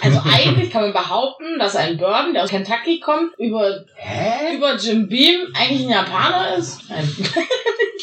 Also 0.00 0.20
eigentlich 0.24 0.70
kann 0.70 0.82
man 0.82 0.92
behaupten, 0.92 1.58
dass 1.58 1.76
ein 1.76 1.98
Bourbon, 1.98 2.34
der 2.34 2.44
aus 2.44 2.50
Kentucky 2.50 3.00
kommt, 3.00 3.32
über, 3.38 3.84
Hä? 3.96 4.56
über 4.56 4.76
Jim 4.76 5.08
Beam 5.08 5.48
eigentlich 5.54 5.82
ein 5.82 5.90
Japaner 5.90 6.56
ist. 6.56 6.88
Nein. 6.88 7.08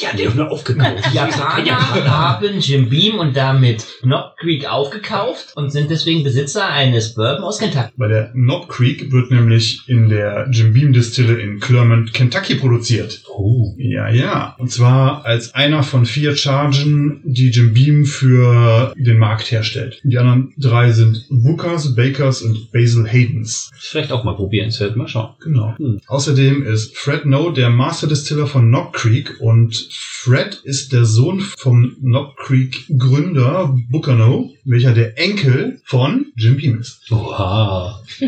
Die 0.02 0.08
haben 0.08 0.18
den 0.18 0.28
doch 0.28 0.36
nur 0.36 0.52
aufgekauft. 0.52 1.04
Die 1.12 1.16
Japaner 1.16 2.10
haben 2.10 2.60
Jim 2.60 2.90
Beam 2.90 3.20
und 3.20 3.36
damit 3.36 3.86
Knob 4.02 4.36
Creek 4.38 4.66
aufgekauft 4.68 5.54
und 5.56 5.70
sind 5.72 5.92
deswegen 5.92 6.24
Besitzer 6.24 6.68
eines 6.68 7.14
Bourbon 7.14 7.44
aus 7.44 7.60
Kentucky. 7.60 7.92
Bei 7.98 8.08
der 8.08 8.32
Knob 8.32 8.70
Creek 8.70 9.12
wird 9.12 9.32
nämlich 9.32 9.82
in 9.88 10.10
der 10.10 10.48
Jim 10.50 10.74
Beam 10.74 10.94
Distille 10.94 11.40
in 11.40 11.60
Clermont, 11.60 12.14
Kentucky 12.14 12.56
produziert. 12.56 13.22
Oh. 13.28 13.76
Ja, 13.78 14.10
ja. 14.10 14.56
Und 14.58 14.72
zwar 14.72 15.26
als 15.26 15.54
einer 15.54 15.84
von 15.84 16.06
vier 16.06 16.36
Chargen, 16.36 17.22
die 17.24 17.50
Jim 17.50 17.74
Beam 17.74 18.06
für 18.06 18.94
den 18.96 19.18
Markt 19.18 19.52
herstellt. 19.52 20.00
Die 20.04 20.18
anderen 20.18 20.54
drei 20.58 20.92
sind 20.92 21.26
Bookers, 21.72 21.96
Bakers 21.96 22.42
und 22.42 22.72
Basil 22.72 23.08
Haydens. 23.08 23.70
Vielleicht 23.80 24.12
auch 24.12 24.24
mal 24.24 24.36
probieren, 24.36 24.72
Seth. 24.72 24.96
Mal 24.96 25.08
schauen. 25.08 25.36
Genau. 25.40 25.74
Hm. 25.78 26.02
Außerdem 26.08 26.64
ist 26.64 26.98
Fred 26.98 27.26
No 27.26 27.52
der 27.52 27.70
Master 27.70 28.08
Distiller 28.08 28.48
von 28.48 28.68
Knob 28.68 28.94
Creek 28.94 29.40
und 29.40 29.88
Fred 29.92 30.62
ist 30.64 30.92
der 30.92 31.06
Sohn 31.06 31.40
vom 31.58 31.96
Knob 32.02 32.36
Creek 32.38 32.86
Gründer 32.98 33.76
Booker 33.90 34.16
No, 34.16 34.52
welcher 34.66 34.94
der 34.94 35.18
Enkel 35.18 35.82
von 35.86 36.28
Jim 36.36 36.58
Beam 36.58 36.80
ist. 36.80 37.10
Oha. 37.12 38.04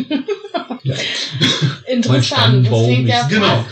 Interessant. 1.87 2.67
Das 2.67 2.83
klingt 2.85 3.09
ja 3.09 3.27
Genau. 3.27 3.65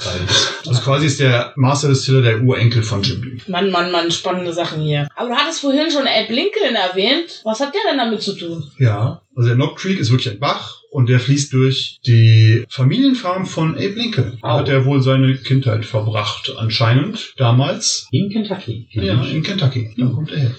Also 0.67 0.81
quasi 0.81 1.07
ist 1.07 1.19
der 1.19 1.53
Master 1.55 1.89
Distiller 1.89 2.21
der 2.21 2.41
Urenkel 2.41 2.83
von 2.83 3.01
Jim 3.01 3.21
Beam. 3.21 3.41
Mann, 3.47 3.71
Mann, 3.71 3.91
Mann, 3.91 4.11
spannende 4.11 4.53
Sachen 4.53 4.81
hier. 4.81 5.07
Aber 5.15 5.29
du 5.29 5.35
hattest 5.35 5.61
vorhin 5.61 5.89
schon 5.91 6.07
Abe 6.07 6.33
Lincoln 6.33 6.75
erwähnt. 6.75 7.41
Was 7.43 7.59
hat 7.59 7.73
der 7.73 7.81
denn 7.89 7.97
damit 7.97 8.21
zu 8.21 8.33
tun? 8.33 8.69
Ja, 8.77 9.21
also 9.41 9.55
der 9.55 9.55
Knob 9.55 9.75
Creek 9.75 9.98
ist 9.98 10.12
wirklich 10.12 10.31
ein 10.31 10.39
Bach 10.39 10.80
Und 10.91 11.07
der 11.07 11.21
fließt 11.21 11.53
durch 11.53 12.00
die 12.05 12.65
Familienfarm 12.67 13.45
von 13.45 13.75
Abe 13.75 13.93
Lincoln. 13.95 14.38
Da 14.41 14.50
Au. 14.50 14.60
hat 14.60 14.67
er 14.67 14.83
wohl 14.83 15.01
seine 15.01 15.38
Kindheit 15.38 15.86
verbracht, 15.86 16.53
anscheinend, 16.57 17.33
damals. 17.38 18.10
In 18.12 18.29
Kentucky. 18.29 18.89
Ja, 18.91 19.24
in 19.24 19.41
Kentucky. 19.41 19.93
Da 19.98 20.05
kommt 20.07 20.31
er 20.31 20.39
her. 20.39 20.51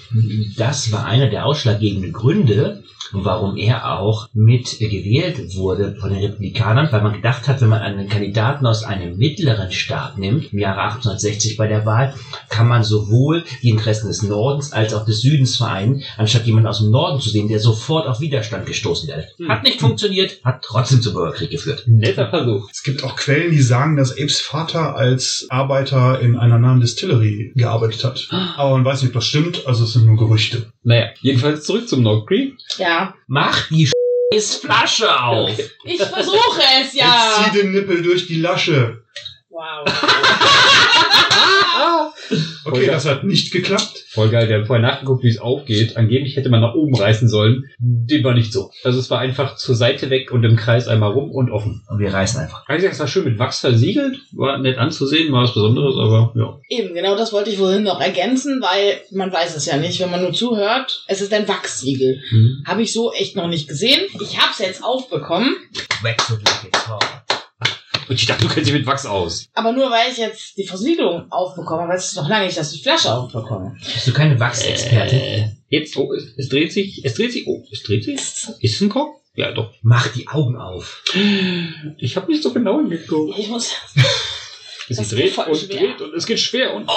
Das 0.56 0.90
war 0.90 1.04
einer 1.04 1.28
der 1.28 1.44
ausschlaggebenden 1.44 2.14
Gründe, 2.14 2.82
warum 3.12 3.58
er 3.58 3.98
auch 3.98 4.28
mit 4.32 4.78
gewählt 4.78 5.54
wurde 5.54 5.96
von 6.00 6.10
den 6.10 6.24
Republikanern, 6.24 6.88
weil 6.90 7.02
man 7.02 7.12
gedacht 7.12 7.46
hat, 7.46 7.60
wenn 7.60 7.68
man 7.68 7.82
einen 7.82 8.08
Kandidaten 8.08 8.66
aus 8.66 8.84
einem 8.84 9.18
mittleren 9.18 9.70
Staat 9.70 10.18
nimmt, 10.18 10.52
im 10.52 10.58
Jahre 10.58 10.80
1860 10.82 11.56
bei 11.58 11.66
der 11.66 11.84
Wahl, 11.84 12.14
kann 12.48 12.68
man 12.68 12.82
sowohl 12.82 13.44
die 13.62 13.68
Interessen 13.68 14.08
des 14.08 14.22
Nordens 14.22 14.72
als 14.72 14.94
auch 14.94 15.04
des 15.04 15.20
Südens 15.20 15.56
vereinen, 15.56 16.02
anstatt 16.16 16.46
jemanden 16.46 16.68
aus 16.68 16.78
dem 16.78 16.90
Norden 16.90 17.20
zu 17.20 17.28
sehen, 17.28 17.48
der 17.48 17.60
sofort 17.60 18.06
auf 18.06 18.20
Widerstand 18.20 18.64
gestoßen 18.66 19.08
wird. 19.08 19.34
Hat 19.48 19.62
nicht 19.62 19.80
funktioniert, 19.80 20.21
hat 20.44 20.62
trotzdem 20.62 21.02
zum 21.02 21.14
Bürgerkrieg 21.14 21.50
geführt. 21.50 21.84
Netter 21.86 22.30
Versuch. 22.30 22.68
Es 22.70 22.82
gibt 22.82 23.04
auch 23.04 23.16
Quellen, 23.16 23.50
die 23.50 23.62
sagen, 23.62 23.96
dass 23.96 24.12
Abes 24.12 24.40
Vater 24.40 24.96
als 24.96 25.46
Arbeiter 25.48 26.20
in 26.20 26.36
einer 26.36 26.58
nahen 26.58 26.80
Distillery 26.80 27.52
gearbeitet 27.54 28.04
hat. 28.04 28.28
Aber 28.56 28.72
man 28.72 28.84
weiß 28.84 29.02
nicht, 29.02 29.10
ob 29.10 29.14
das 29.14 29.26
stimmt, 29.26 29.66
also 29.66 29.84
es 29.84 29.92
sind 29.92 30.06
nur 30.06 30.16
Gerüchte. 30.16 30.72
Naja, 30.82 31.10
jedenfalls 31.20 31.64
zurück 31.64 31.88
zum 31.88 32.02
Nog 32.02 32.26
Creek. 32.26 32.54
Ja. 32.78 33.14
Mach 33.26 33.68
die 33.68 33.86
scheiß 33.86 34.56
Flasche 34.56 35.22
auf! 35.22 35.58
Ich 35.84 36.02
versuche 36.02 36.62
es 36.82 36.94
ja. 36.94 37.44
zieh 37.44 37.58
den 37.58 37.72
Nippel 37.72 38.02
durch 38.02 38.26
die 38.26 38.40
Lasche. 38.40 39.02
Wow. 39.50 39.84
Okay, 42.64 42.86
das 42.86 43.06
hat 43.06 43.24
nicht 43.24 43.52
geklappt. 43.52 44.04
Voll 44.08 44.28
geil, 44.28 44.48
wir 44.48 44.56
haben 44.56 44.66
vorher 44.66 44.86
nachgeguckt, 44.86 45.24
wie 45.24 45.28
es 45.28 45.38
aufgeht. 45.38 45.96
Angeblich 45.96 46.36
hätte 46.36 46.50
man 46.50 46.60
nach 46.60 46.74
oben 46.74 46.94
reißen 46.94 47.28
sollen. 47.28 47.64
Dem 47.78 48.22
war 48.24 48.34
nicht 48.34 48.52
so. 48.52 48.70
Also 48.84 48.98
es 48.98 49.10
war 49.10 49.20
einfach 49.20 49.56
zur 49.56 49.74
Seite 49.74 50.10
weg 50.10 50.30
und 50.32 50.44
im 50.44 50.56
Kreis 50.56 50.88
einmal 50.88 51.12
rum 51.12 51.30
und 51.30 51.50
offen. 51.50 51.82
Und 51.88 51.98
wir 51.98 52.12
reißen 52.12 52.40
einfach. 52.40 52.64
Also 52.66 52.86
es 52.86 52.98
war 52.98 53.06
schön 53.06 53.24
mit 53.24 53.38
Wachs 53.38 53.60
versiegelt, 53.60 54.18
war 54.32 54.58
nett 54.58 54.78
anzusehen, 54.78 55.32
war 55.32 55.44
was 55.44 55.54
Besonderes, 55.54 55.96
aber 55.96 56.32
ja. 56.36 56.60
Eben, 56.68 56.94
genau 56.94 57.16
das 57.16 57.32
wollte 57.32 57.50
ich 57.50 57.58
wohin 57.58 57.82
noch 57.82 58.00
ergänzen, 58.00 58.60
weil 58.60 59.00
man 59.10 59.32
weiß 59.32 59.56
es 59.56 59.66
ja 59.66 59.76
nicht, 59.76 60.00
wenn 60.00 60.10
man 60.10 60.22
nur 60.22 60.32
zuhört. 60.32 61.04
Es 61.08 61.20
ist 61.20 61.32
ein 61.32 61.48
Wachssiegel. 61.48 62.20
Hm. 62.28 62.64
Habe 62.66 62.82
ich 62.82 62.92
so 62.92 63.12
echt 63.12 63.36
noch 63.36 63.48
nicht 63.48 63.68
gesehen. 63.68 64.00
Ich 64.20 64.38
habe 64.38 64.50
es 64.52 64.58
jetzt 64.58 64.84
aufbekommen, 64.84 65.56
Wechsel 66.02 66.38
like 66.44 66.64
it's 66.66 66.88
hot. 66.88 67.31
Und 68.08 68.14
ich 68.14 68.26
dachte, 68.26 68.42
du 68.46 68.52
kennst 68.52 68.68
dich 68.68 68.76
mit 68.76 68.86
Wachs 68.86 69.06
aus. 69.06 69.46
aber 69.54 69.72
nur 69.72 69.90
weil 69.90 70.10
ich 70.10 70.18
jetzt 70.18 70.56
die 70.56 70.66
Versiegelung 70.66 71.30
aufbekomme, 71.30 71.82
aber 71.82 71.94
es 71.94 72.14
noch 72.14 72.28
lange 72.28 72.46
nicht, 72.46 72.58
dass 72.58 72.72
ich 72.72 72.78
die 72.78 72.88
Flasche 72.88 73.12
aufbekomme. 73.14 73.76
Bist 73.80 74.06
du 74.06 74.12
keine 74.12 74.38
Wachsexpertin? 74.38 75.18
Äh, 75.18 75.48
jetzt, 75.68 75.96
oh, 75.96 76.12
es, 76.12 76.24
es 76.36 76.48
dreht 76.48 76.72
sich, 76.72 77.04
es 77.04 77.14
dreht 77.14 77.32
sich, 77.32 77.46
oh, 77.46 77.64
es 77.72 77.82
dreht 77.82 78.04
sich. 78.04 78.18
Ist 78.18 78.74
es 78.74 78.80
ein 78.80 78.88
Kopf? 78.88 79.16
Ja, 79.34 79.52
doch. 79.52 79.72
Mach 79.82 80.08
die 80.08 80.28
Augen 80.28 80.56
auf. 80.56 81.02
Ich 81.96 82.16
habe 82.16 82.30
nicht 82.30 82.42
so 82.42 82.52
genau 82.52 82.78
hingeguckt. 82.80 83.38
Ich 83.38 83.48
muss. 83.48 83.72
Es 84.88 84.96
Das 84.96 85.08
dreht 85.10 85.38
und 85.38 85.56
schwer. 85.56 85.78
dreht 85.78 86.00
und 86.02 86.12
es 86.14 86.26
geht 86.26 86.38
schwer 86.40 86.74
und, 86.74 86.88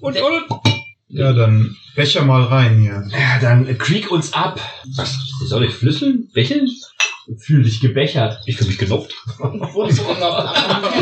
und, 0.00 0.16
und, 0.20 0.50
und. 0.50 0.62
Ja, 1.08 1.32
dann 1.34 1.76
Becher 1.94 2.24
mal 2.24 2.42
rein 2.44 2.80
hier. 2.80 3.06
Ja, 3.12 3.38
dann 3.40 3.78
krieg 3.78 4.10
uns 4.10 4.32
ab. 4.32 4.58
Was? 4.96 5.14
Soll 5.46 5.64
ich 5.66 5.72
flüsseln? 5.74 6.30
Bächeln? 6.32 6.68
Fühl 7.38 7.62
dich 7.62 7.80
gebechert. 7.80 8.38
Ich 8.46 8.56
fühle 8.56 8.68
mich 8.70 8.78
genommen. 8.78 9.06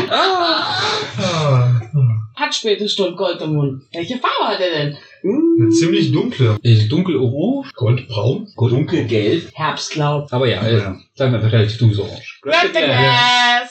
Ah, 0.09 1.81
Hat 2.35 2.55
späte 2.55 2.87
Stunde 2.89 3.15
Gold 3.15 3.41
im 3.41 3.53
Mund. 3.53 3.83
Welche 3.93 4.17
Farbe 4.17 4.53
hat 4.53 4.59
er 4.59 4.71
denn? 4.71 4.97
eine 5.23 5.69
ziemlich 5.69 6.11
dunkle. 6.11 6.57
Dunkelorange. 6.89 7.69
Goldbraun? 7.75 8.47
Dunkelgelb. 8.57 9.51
Herbstlaub. 9.53 10.31
Aber 10.33 10.47
ja, 10.47 10.67
Ja. 10.67 10.95
sagen 11.13 11.31
wir 11.33 11.39
einfach 11.39 11.51
relativ 11.51 11.77
dunkles 11.77 11.99
Orange. 11.99 12.39
Grab 12.41 12.63
the 12.73 12.79
glass. 12.79 13.70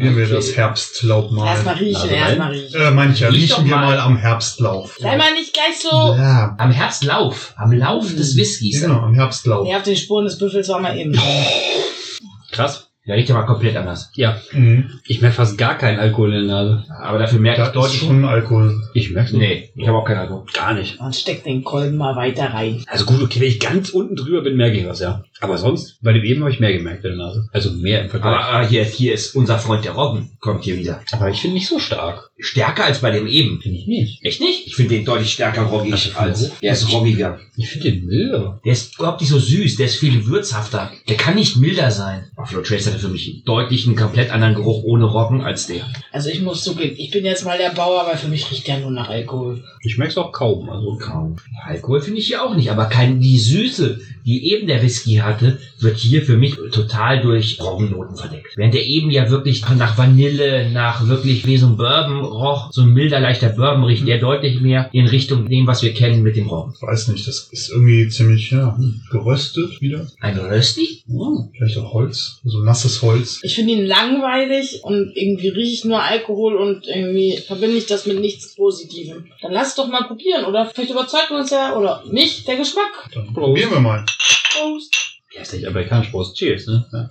Probieren 0.00 0.16
wir 0.16 0.24
Okay. 0.24 0.34
das 0.34 0.56
Herbstlaub 0.56 1.30
mal. 1.30 1.46
Erstmal 1.46 1.74
riechen, 1.76 1.96
Also 2.00 2.14
erstmal 2.14 2.50
riechen. 2.52 2.74
Äh, 2.80 2.84
ja, 2.84 3.28
Riech 3.28 3.42
riechen 3.42 3.64
wir 3.66 3.76
mal. 3.76 3.84
mal 3.86 3.98
am 4.00 4.16
Herbstlauf. 4.16 4.96
Sei 4.98 5.16
mal 5.16 5.32
nicht 5.34 5.52
gleich 5.52 5.78
so. 5.78 5.88
Ja, 6.16 6.54
Am 6.58 6.70
Herbstlauf. 6.70 7.52
Am 7.56 7.72
Lauf 7.72 8.14
des 8.14 8.34
Whiskys. 8.36 8.80
genau, 8.80 9.00
am 9.00 9.12
Herbstlauf. 9.14 9.64
Nee, 9.64 9.76
auf 9.76 9.82
den 9.82 9.96
Spuren 9.96 10.24
des 10.24 10.38
Büffels 10.38 10.68
war 10.70 10.80
mal 10.80 10.96
eben. 10.98 11.18
Krass. 12.50 12.89
Der 13.10 13.16
riecht 13.16 13.28
ja 13.28 13.34
mal 13.34 13.42
komplett 13.42 13.74
anders. 13.76 14.12
Ja, 14.14 14.40
Mhm. 14.52 14.88
ich 15.04 15.20
merke 15.20 15.34
fast 15.34 15.58
gar 15.58 15.76
keinen 15.76 15.98
Alkohol 15.98 16.32
in 16.32 16.46
der 16.46 16.54
Nase. 16.62 16.84
Aber 17.02 17.18
dafür 17.18 17.40
merke 17.40 17.58
Da 17.58 17.64
ich 17.64 17.68
ist 17.70 17.74
deutlich 17.74 18.00
schon 18.02 18.24
Alkohol. 18.24 18.80
Ich 18.94 19.10
merke 19.10 19.36
nicht. 19.36 19.40
Nee, 19.40 19.70
ich 19.74 19.88
habe 19.88 19.98
auch 19.98 20.04
keinen 20.04 20.18
Alkohol. 20.18 20.44
Gar 20.54 20.74
nicht. 20.74 21.00
Man 21.00 21.12
steckt 21.12 21.44
den 21.44 21.64
Kolben 21.64 21.96
mal 21.96 22.14
weiter 22.14 22.54
rein. 22.54 22.84
Also 22.86 23.06
gut, 23.06 23.20
okay, 23.20 23.40
wenn 23.40 23.48
ich 23.48 23.58
ganz 23.58 23.90
unten 23.90 24.14
drüber 24.14 24.42
bin, 24.42 24.56
merke 24.56 24.78
ich 24.78 24.86
was, 24.86 25.00
ja. 25.00 25.24
Aber 25.40 25.58
sonst, 25.58 25.98
bei 26.02 26.12
dem 26.12 26.22
eben 26.22 26.42
habe 26.42 26.52
ich 26.52 26.60
mehr 26.60 26.72
gemerkt 26.72 27.04
in 27.04 27.16
der 27.16 27.26
Nase. 27.26 27.48
Also 27.50 27.72
mehr 27.72 28.02
im 28.02 28.10
Vergleich. 28.10 28.36
Aber 28.36 28.62
äh, 28.62 28.68
hier, 28.68 28.84
hier 28.84 29.12
ist 29.12 29.34
unser 29.34 29.58
Freund 29.58 29.84
der 29.84 29.92
Robben. 29.92 30.30
Kommt 30.38 30.62
hier 30.62 30.76
wieder. 30.78 31.00
Aber 31.10 31.30
ich 31.30 31.40
finde 31.40 31.54
nicht 31.54 31.66
so 31.66 31.80
stark. 31.80 32.30
Stärker 32.38 32.84
als 32.84 33.00
bei 33.00 33.10
dem 33.10 33.26
eben. 33.26 33.60
Finde 33.60 33.76
ich 33.78 33.86
nicht. 33.88 34.24
Echt 34.24 34.40
nicht? 34.40 34.66
Ich 34.68 34.76
finde 34.76 34.94
den 34.94 35.04
deutlich 35.04 35.32
stärker 35.32 35.68
Ach, 35.68 36.16
als. 36.20 36.52
Der 36.60 36.72
ist 36.72 36.92
roggiger. 36.92 37.40
Ich 37.56 37.68
finde 37.70 37.90
den 37.90 38.06
milder. 38.06 38.60
Der 38.64 38.72
ist 38.72 38.98
überhaupt 38.98 39.20
nicht 39.20 39.30
so 39.30 39.38
süß. 39.38 39.76
Der 39.76 39.86
ist 39.86 39.96
viel 39.96 40.26
würzhafter. 40.26 40.92
Der 41.08 41.16
kann 41.16 41.34
nicht 41.34 41.56
milder 41.56 41.90
sein. 41.90 42.30
Buffalo 42.36 42.62
Trace 42.62 42.86
hatte 42.86 42.98
für 43.00 43.08
mich 43.08 43.28
einen 43.28 43.44
deutlichen, 43.44 43.96
komplett 43.96 44.30
anderen 44.30 44.54
Geruch 44.54 44.84
ohne 44.84 45.04
Roggen 45.04 45.40
als 45.40 45.66
der. 45.66 45.84
Also 46.12 46.28
ich 46.28 46.40
muss 46.40 46.62
zugeben, 46.62 46.94
ich 46.96 47.10
bin 47.10 47.24
jetzt 47.24 47.44
mal 47.44 47.58
der 47.58 47.70
Bauer, 47.70 48.02
aber 48.02 48.16
für 48.16 48.28
mich 48.28 48.50
riecht 48.50 48.68
der 48.68 48.78
nur 48.78 48.90
nach 48.90 49.08
Alkohol. 49.08 49.64
Ich 49.82 49.98
merke 49.98 50.12
es 50.12 50.18
auch 50.18 50.32
kaum. 50.32 50.68
Also 50.68 50.90
Kaum. 51.00 51.36
Alkohol 51.64 52.00
finde 52.00 52.20
ich 52.20 52.26
hier 52.26 52.44
auch 52.44 52.54
nicht, 52.54 52.70
aber 52.70 52.86
kein, 52.86 53.20
die 53.20 53.38
Süße, 53.38 54.00
die 54.26 54.52
eben 54.52 54.66
der 54.66 54.82
Whisky 54.82 55.16
hatte, 55.16 55.58
wird 55.78 55.96
hier 55.96 56.22
für 56.22 56.36
mich 56.36 56.56
total 56.72 57.22
durch 57.22 57.60
Roggennoten 57.60 58.16
verdeckt. 58.16 58.56
Während 58.56 58.74
der 58.74 58.84
eben 58.84 59.10
ja 59.10 59.30
wirklich 59.30 59.64
nach 59.76 59.96
Vanille, 59.96 60.70
nach 60.70 61.06
wirklich 61.08 61.46
wie 61.46 61.56
so 61.56 61.66
ein 61.66 61.76
Bourbon 61.76 62.24
roch, 62.24 62.70
so 62.72 62.82
ein 62.82 62.92
milder, 62.92 63.20
leichter 63.20 63.48
Bourbon 63.48 63.84
riecht 63.84 64.06
der 64.06 64.18
deutlich 64.18 64.60
mehr 64.60 64.90
in 64.92 65.06
Richtung 65.06 65.48
dem, 65.48 65.66
was 65.66 65.82
wir 65.82 65.94
kennen 65.94 66.22
mit 66.22 66.36
dem 66.36 66.48
Roggen. 66.48 66.74
Ich 66.76 66.82
weiß 66.82 67.08
nicht, 67.08 67.26
das 67.26 67.48
ist 67.50 67.70
irgendwie 67.70 68.08
ziemlich, 68.08 68.50
ja, 68.50 68.78
geröstet 69.10 69.80
wieder. 69.80 70.06
Ein 70.20 70.38
Rösti? 70.38 71.02
Vielleicht 71.56 71.78
auch 71.78 71.92
Holz, 71.94 72.40
so 72.44 72.62
nasses 72.62 72.89
Holz. 73.02 73.40
Ich 73.42 73.54
finde 73.54 73.72
ihn 73.74 73.86
langweilig 73.86 74.80
und 74.82 75.12
irgendwie 75.14 75.48
rieche 75.48 75.72
ich 75.74 75.84
nur 75.84 76.02
Alkohol 76.02 76.56
und 76.56 76.86
irgendwie 76.86 77.36
verbinde 77.38 77.76
ich 77.76 77.86
das 77.86 78.06
mit 78.06 78.20
nichts 78.20 78.54
Positivem. 78.56 79.26
Dann 79.42 79.52
lass 79.52 79.68
es 79.68 79.74
doch 79.76 79.88
mal 79.88 80.04
probieren 80.04 80.44
oder 80.44 80.66
vielleicht 80.66 80.90
überzeugt 80.90 81.30
uns 81.30 81.50
ja 81.50 81.76
oder 81.76 82.02
mich 82.10 82.44
der 82.44 82.56
Geschmack. 82.56 83.08
Dann 83.14 83.32
probieren 83.32 83.70
wir 83.70 83.80
mal. 83.80 84.04
Prost. 84.52 84.94
Ja, 85.34 85.42
ist 85.42 85.52
nicht 85.54 85.66
amerikanisch 85.66 86.08
Prost. 86.08 86.36
Cheers, 86.36 86.66
ne? 86.66 86.86
Ja. 86.92 87.10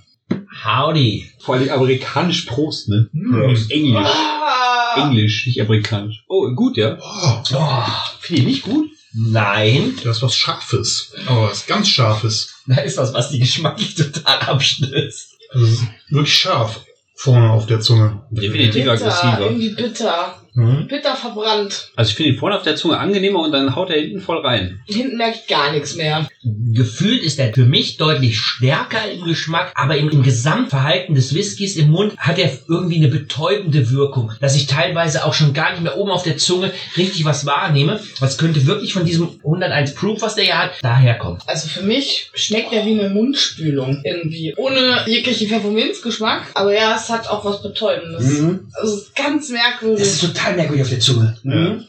Howdy. 0.66 1.26
Vor 1.40 1.56
allem 1.56 1.70
amerikanisch 1.70 2.42
Prost, 2.44 2.90
ne? 2.90 3.10
Hm. 3.14 3.56
Englisch. 3.70 4.08
Ah. 4.08 5.08
Englisch, 5.08 5.46
nicht 5.48 5.62
amerikanisch. 5.62 6.24
Oh, 6.28 6.50
gut, 6.52 6.78
ja. 6.78 6.98
Oh, 7.02 7.42
Oh, 7.56 7.84
Finde 8.20 8.42
ich 8.42 8.48
nicht 8.48 8.64
gut. 8.64 8.90
nein. 9.14 9.98
da 10.04 10.12
ist 10.12 10.22
was 10.22 10.36
Scharfes. 10.36 11.14
Aber 11.28 11.44
was 11.50 11.66
ganz 11.66 11.88
Scharfes. 11.88 12.56
Da 12.70 12.82
ist 12.82 12.98
was, 13.00 13.12
was 13.16 13.32
die 13.32 13.40
geschmacklich 13.40 13.96
total 13.96 14.38
abstößt. 14.42 15.39
Also 15.52 15.84
wirklich 16.10 16.34
scharf. 16.38 16.82
Vorne 17.16 17.52
auf 17.52 17.66
der 17.66 17.82
Zunge. 17.82 18.22
Definitiv 18.30 18.84
Bitter, 18.84 18.92
aggressiver. 18.94 19.40
irgendwie 19.42 19.70
bitter. 19.70 20.36
Mhm. 20.60 20.88
Bitter 20.88 21.16
verbrannt. 21.16 21.92
Also 21.96 22.10
ich 22.10 22.16
finde 22.16 22.32
ihn 22.32 22.38
vorne 22.38 22.56
auf 22.56 22.64
der 22.64 22.76
Zunge 22.76 22.98
angenehmer 22.98 23.40
und 23.40 23.52
dann 23.52 23.76
haut 23.76 23.90
er 23.90 24.00
hinten 24.00 24.22
voll 24.22 24.46
rein. 24.46 24.82
Hinten 24.86 25.18
merke 25.18 25.40
ich 25.42 25.48
gar 25.48 25.72
nichts 25.72 25.96
mehr. 25.96 26.28
Gefühlt 26.44 27.24
ist 27.24 27.40
er 27.40 27.54
für 27.54 27.66
mich 27.66 27.98
deutlich 27.98 28.40
stärker 28.40 29.10
im 29.12 29.24
Geschmack, 29.26 29.72
aber 29.76 29.98
im, 29.98 30.10
im 30.10 30.24
Gesamtverhalten 30.24 31.16
des 31.16 31.34
Whiskys 31.34 31.76
im 31.76 31.90
Mund 31.90 32.18
hat 32.18 32.38
er 32.38 32.52
irgendwie 32.68 32.98
eine 32.98 33.08
betäubende 33.08 33.90
Wirkung, 33.92 34.32
dass 34.40 34.56
ich 34.56 34.68
teilweise 34.68 35.26
auch 35.26 35.34
schon 35.34 35.54
gar 35.54 35.72
nicht 35.72 35.82
mehr 35.82 35.98
oben 35.98 36.12
auf 36.12 36.24
der 36.24 36.38
Zunge 36.38 36.72
richtig 36.98 37.26
was 37.26 37.46
wahrnehme. 37.46 38.00
Was 38.20 38.38
könnte 38.38 38.66
wirklich 38.66 38.94
von 38.94 39.06
diesem 39.06 39.30
101 39.44 39.96
Proof, 39.96 40.22
was 40.22 40.36
der 40.36 40.46
ja 40.46 40.60
hat, 40.60 40.84
daherkommen. 40.84 41.40
Also 41.46 41.68
für 41.68 41.82
mich 41.82 42.30
schmeckt 42.34 42.74
er 42.74 42.86
wie 42.86 43.00
eine 43.00 43.10
Mundspülung 43.10 44.02
irgendwie. 44.04 44.54
Ohne 44.58 45.04
jeglichen 45.08 45.48
Pfefferminzgeschmack. 45.48 46.52
Aber 46.54 46.74
ja, 46.74 46.96
es 46.96 47.10
hat 47.10 47.28
auch 47.28 47.46
was 47.46 47.62
Betäubendes. 47.62 48.26
Also 48.74 48.96
es 48.96 49.02
ist 49.04 49.16
ganz 49.16 49.50
merkwürdig. 49.50 50.00
Das 50.00 50.14
ist 50.14 50.22
total 50.22 50.49
merkwürdig 50.56 50.84
auf 50.84 50.90
der 50.90 51.00
Zunge. 51.00 51.38
Ja. 51.44 51.80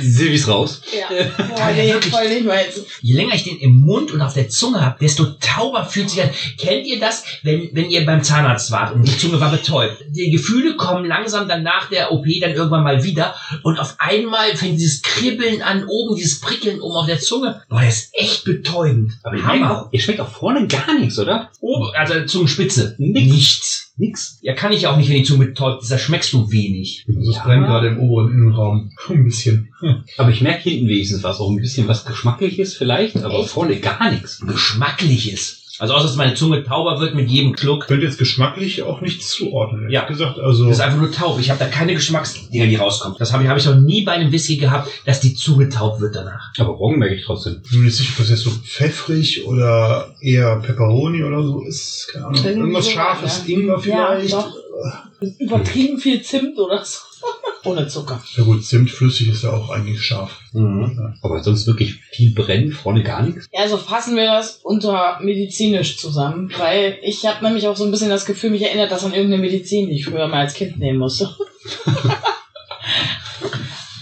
Silvis 0.00 0.48
raus. 0.48 0.82
ja. 0.92 1.14
Ja, 1.16 1.24
Boah, 1.48 1.70
nee, 1.74 1.92
wirklich. 1.92 2.12
voll 2.12 2.28
nicht 2.28 2.44
mal 2.44 2.58
jetzt. 2.58 2.84
Je 3.02 3.14
länger 3.14 3.34
ich 3.34 3.44
den 3.44 3.58
im 3.58 3.80
Mund 3.80 4.10
und 4.12 4.20
auf 4.20 4.34
der 4.34 4.48
Zunge 4.48 4.80
habe, 4.84 4.96
desto 5.00 5.24
tauber 5.40 5.84
fühlt 5.86 6.10
sich 6.10 6.22
an. 6.22 6.30
Kennt 6.58 6.86
ihr 6.86 6.98
das, 7.00 7.24
wenn, 7.42 7.68
wenn 7.72 7.90
ihr 7.90 8.04
beim 8.04 8.22
Zahnarzt 8.22 8.70
wart 8.70 8.94
und 8.94 9.06
die 9.06 9.16
Zunge 9.16 9.40
war 9.40 9.50
betäubt? 9.50 10.04
Die 10.10 10.30
Gefühle 10.30 10.76
kommen 10.76 11.06
langsam 11.06 11.48
dann 11.48 11.62
nach 11.62 11.88
der 11.88 12.12
OP 12.12 12.26
dann 12.40 12.52
irgendwann 12.52 12.84
mal 12.84 13.04
wieder 13.04 13.34
und 13.62 13.78
auf 13.78 13.96
einmal 13.98 14.56
fängt 14.56 14.78
dieses 14.78 15.02
Kribbeln 15.02 15.62
an, 15.62 15.84
oben 15.86 16.16
dieses 16.16 16.40
Prickeln 16.40 16.80
oben 16.80 16.96
auf 16.96 17.06
der 17.06 17.18
Zunge. 17.20 17.62
Boah, 17.68 17.82
das 17.82 17.96
ist 18.00 18.10
echt 18.14 18.44
betäubend. 18.44 19.12
Aber 19.22 19.36
ihr 19.36 19.42
schmeckt, 19.42 19.62
Hammer. 19.62 19.82
auch, 19.86 19.92
ihr 19.92 20.00
schmeckt 20.00 20.20
auch 20.20 20.28
vorne 20.30 20.66
gar 20.66 20.98
nichts, 20.98 21.18
oder? 21.18 21.50
Oben, 21.60 21.90
also 21.94 22.24
Zungenspitze. 22.26 22.94
Nix. 22.98 23.26
Nichts. 23.32 23.84
Nix. 24.00 24.38
Ja, 24.42 24.54
kann 24.54 24.72
ich 24.72 24.86
auch 24.86 24.96
nicht, 24.96 25.08
wenn 25.08 25.16
die 25.16 25.22
Zunge 25.24 25.46
betäubt 25.46 25.82
ist. 25.82 25.90
Da 25.90 25.98
schmeckst 25.98 26.32
du 26.32 26.50
wenig. 26.52 27.04
Also 27.08 27.30
es 27.30 27.36
Ja. 27.36 27.42
brennt 27.44 27.66
gerade 27.66 27.88
im 27.88 27.98
oberen 27.98 28.30
Innenraum. 28.32 28.92
Bisschen. 29.28 29.74
Hm. 29.80 30.04
Aber 30.16 30.30
ich 30.30 30.40
merke 30.40 30.68
hinten 30.70 30.88
wenigstens 30.88 31.22
was. 31.22 31.40
Auch 31.40 31.50
ein 31.50 31.56
bisschen 31.56 31.88
was 31.88 32.04
Geschmackliches 32.04 32.74
vielleicht, 32.74 33.16
aber 33.16 33.40
Echt? 33.40 33.50
vorne 33.50 33.76
gar 33.80 34.10
nichts. 34.10 34.40
Geschmackliches. 34.40 35.58
Also 35.78 35.94
außer 35.94 36.06
dass 36.06 36.16
meine 36.16 36.34
Zunge 36.34 36.64
tauber 36.64 36.98
wird 36.98 37.14
mit 37.14 37.30
jedem 37.30 37.56
Schluck. 37.56 37.86
könnte 37.86 38.04
jetzt 38.04 38.18
geschmacklich 38.18 38.82
auch 38.82 39.00
nichts 39.00 39.30
zuordnen. 39.30 39.88
Ja. 39.90 40.04
gesagt, 40.06 40.38
also 40.40 40.66
Das 40.66 40.78
ist 40.78 40.80
einfach 40.80 40.98
nur 40.98 41.12
taub. 41.12 41.38
Ich 41.38 41.50
habe 41.50 41.60
da 41.60 41.66
keine 41.66 41.94
Geschmacksdinger, 41.94 42.66
die 42.66 42.74
rauskommen. 42.76 43.16
Das 43.18 43.32
habe 43.32 43.44
ich, 43.44 43.48
hab 43.48 43.56
ich 43.56 43.66
noch 43.66 43.76
nie 43.76 44.02
bei 44.02 44.12
einem 44.12 44.32
Whisky 44.32 44.56
gehabt, 44.56 44.90
dass 45.06 45.20
die 45.20 45.34
Zunge 45.34 45.68
taub 45.68 46.00
wird 46.00 46.16
danach. 46.16 46.50
Aber 46.58 46.70
Roggen 46.70 46.98
merke 46.98 47.14
ich 47.14 47.24
trotzdem. 47.24 47.60
ich 47.64 47.70
bin 47.70 47.80
mir 47.80 47.86
nicht 47.86 47.96
sicher, 47.96 48.10
ob 48.14 48.18
das 48.18 48.30
jetzt 48.30 48.42
so 48.42 48.50
pfeffrig 48.50 49.46
oder 49.46 50.14
eher 50.20 50.56
Pepperoni 50.56 51.22
oder 51.22 51.42
so 51.44 51.62
ist. 51.62 52.08
Keine 52.12 52.26
Ahnung. 52.26 52.44
Irgendwas 52.44 52.84
so, 52.86 52.90
Scharfes, 52.90 53.42
ja. 53.46 53.54
Ingwer 53.54 53.78
vielleicht. 53.78 54.30
Ja, 54.30 54.42
doch. 54.42 55.30
Übertrieben 55.38 55.98
viel 55.98 56.22
Zimt 56.22 56.58
oder 56.58 56.84
so. 56.84 56.98
Ohne 57.64 57.88
Zucker. 57.88 58.22
Ja 58.36 58.44
gut, 58.44 58.64
Zimt 58.64 58.90
flüssig 58.90 59.28
ist 59.28 59.42
ja 59.42 59.52
auch 59.52 59.70
eigentlich 59.70 60.00
scharf. 60.02 60.40
Aber 61.22 61.42
sonst 61.42 61.66
wirklich 61.66 62.00
viel 62.10 62.32
brennen, 62.32 62.72
vorne 62.72 63.02
gar 63.02 63.22
nichts. 63.22 63.48
Ja, 63.52 63.60
also 63.62 63.76
fassen 63.76 64.16
wir 64.16 64.26
das 64.26 64.60
unter 64.62 65.18
medizinisch 65.20 65.98
zusammen, 65.98 66.52
weil 66.56 66.98
ich 67.02 67.26
habe 67.26 67.44
nämlich 67.44 67.66
auch 67.68 67.76
so 67.76 67.84
ein 67.84 67.90
bisschen 67.90 68.10
das 68.10 68.24
Gefühl, 68.26 68.50
mich 68.50 68.62
erinnert 68.62 68.90
das 68.90 69.04
an 69.04 69.12
irgendeine 69.12 69.42
Medizin, 69.42 69.88
die 69.88 69.96
ich 69.96 70.04
früher 70.04 70.28
mal 70.28 70.40
als 70.40 70.54
Kind 70.54 70.78
nehmen 70.78 70.98
musste. 70.98 71.34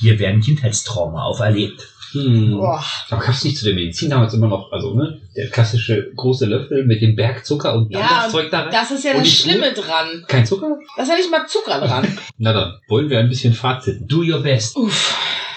Hier 0.01 0.19
werden 0.19 0.41
Kindheitstrauma 0.41 1.25
auferlebt. 1.25 1.96
Hm. 2.17 2.53
Boah. 2.53 2.85
Aber 3.11 3.21
gab 3.21 3.35
es 3.35 3.45
nicht 3.45 3.57
zu 3.57 3.65
der 3.65 3.75
Medizin 3.75 4.11
damals 4.11 4.35
immer 4.35 4.49
noch, 4.49 4.73
also 4.73 4.95
ne, 4.95 5.21
der 5.37 5.49
klassische 5.49 6.11
große 6.15 6.47
Löffel 6.47 6.85
mit 6.85 7.01
dem 7.03 7.15
Berg 7.17 7.45
Zucker 7.45 7.75
und 7.75 7.95
dann 7.95 8.03
Ja, 8.03 8.23
das 8.25 8.33
Zeug 8.33 8.51
da 8.51 8.61
rein? 8.63 8.73
Das 8.73 8.91
ist 8.91 9.05
ja 9.05 9.13
Und 9.13 9.21
das 9.21 9.33
Schlimme 9.33 9.73
dran. 9.73 10.25
Kein 10.27 10.47
Zucker? 10.47 10.79
Da 10.97 11.03
ist 11.03 11.09
ja 11.09 11.17
nicht 11.17 11.31
mal 11.31 11.47
Zucker 11.47 11.81
dran. 11.81 12.07
Na 12.39 12.53
dann, 12.53 12.79
wollen 12.89 13.11
wir 13.11 13.19
ein 13.19 13.29
bisschen 13.29 13.53
Fazit. 13.53 14.01
Do 14.01 14.23
your 14.23 14.41
best. 14.43 14.77
Uff. 14.77 15.17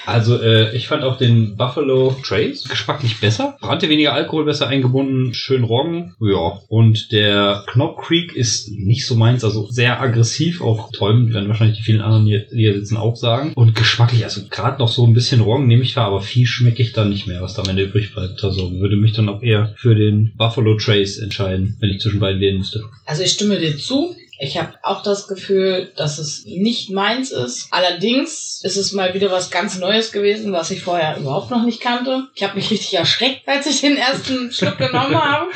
Also 0.10 0.41
äh, 0.41 0.76
ich 0.76 0.88
fand 0.88 1.04
auch 1.04 1.17
den 1.17 1.56
Buffalo 1.56 2.15
Trace 2.24 2.63
geschmacklich 2.63 3.19
besser. 3.19 3.58
Brannte 3.62 3.89
weniger 3.89 4.13
Alkohol, 4.13 4.45
besser 4.45 4.67
eingebunden, 4.67 5.34
schön 5.34 5.63
Roggen. 5.63 6.15
Ja. 6.19 6.60
Und 6.67 7.12
der 7.12 7.63
Knob 7.67 7.98
Creek 8.02 8.34
ist 8.36 8.69
nicht 8.72 9.06
so 9.06 9.15
meins, 9.15 9.43
also 9.43 9.67
sehr 9.69 10.02
aggressiv, 10.02 10.62
auch 10.62 10.91
toll, 10.91 11.34
werden 11.34 11.48
wahrscheinlich 11.48 11.78
die 11.78 11.84
vielen 11.84 12.02
anderen, 12.02 12.26
die 12.26 12.43
hier 12.52 12.74
sitzen, 12.74 12.98
auch 12.98 13.15
sagen. 13.15 13.54
Und 13.54 13.76
geschmacklich, 13.76 14.24
also 14.24 14.41
gerade 14.50 14.80
noch 14.80 14.89
so 14.89 15.06
ein 15.06 15.13
bisschen 15.13 15.41
Roggen 15.41 15.67
nehme 15.67 15.84
ich 15.84 15.93
da, 15.93 16.06
aber 16.06 16.22
viel 16.22 16.45
schmecke 16.45 16.82
ich 16.82 16.93
dann 16.93 17.10
nicht 17.10 17.28
mehr, 17.28 17.41
was 17.41 17.54
da 17.54 17.62
am 17.62 17.69
Ende 17.69 17.84
übrig 17.84 18.13
bleibt. 18.13 18.43
Also 18.43 18.72
würde 18.80 18.95
mich 18.95 19.13
dann 19.13 19.30
auch 19.30 19.41
eher 19.41 19.74
für 19.78 19.95
den 19.95 20.34
Buffalo 20.38 20.76
Trace 20.76 21.19
entscheiden, 21.19 21.78
wenn 21.80 21.89
ich 21.89 22.00
zwischen 22.00 22.19
beiden 22.19 22.41
wählen 22.41 22.58
müsste. 22.58 22.84
Also 23.06 23.24
ich 23.24 23.32
stimme 23.32 23.60
dir 23.60 23.78
zu. 23.78 24.15
Ich 24.39 24.58
habe 24.58 24.73
auch 24.84 25.04
das 25.04 25.28
Gefühl, 25.28 25.91
dass 25.97 26.17
es 26.17 26.45
nicht 26.45 26.89
meins 26.89 27.32
ist. 27.32 27.67
Allerdings 27.71 28.62
ist 28.63 28.78
es 28.78 28.93
mal 28.93 29.13
wieder 29.13 29.32
was 29.32 29.52
ganz 29.52 29.78
Neues 29.78 30.12
gewesen, 30.12 30.54
was 30.54 30.71
ich 30.71 30.82
vorher 30.82 31.17
überhaupt 31.17 31.52
noch 31.52 31.65
nicht 31.65 31.82
kannte. 31.82 32.28
Ich 32.36 32.43
habe 32.43 32.56
mich 32.56 32.71
richtig 32.71 32.93
erschreckt, 32.97 33.47
als 33.47 33.67
ich 33.67 33.82
den 33.82 33.97
ersten 33.97 34.52
Schluck 34.52 34.78
genommen 34.78 35.21
habe. 35.21 35.47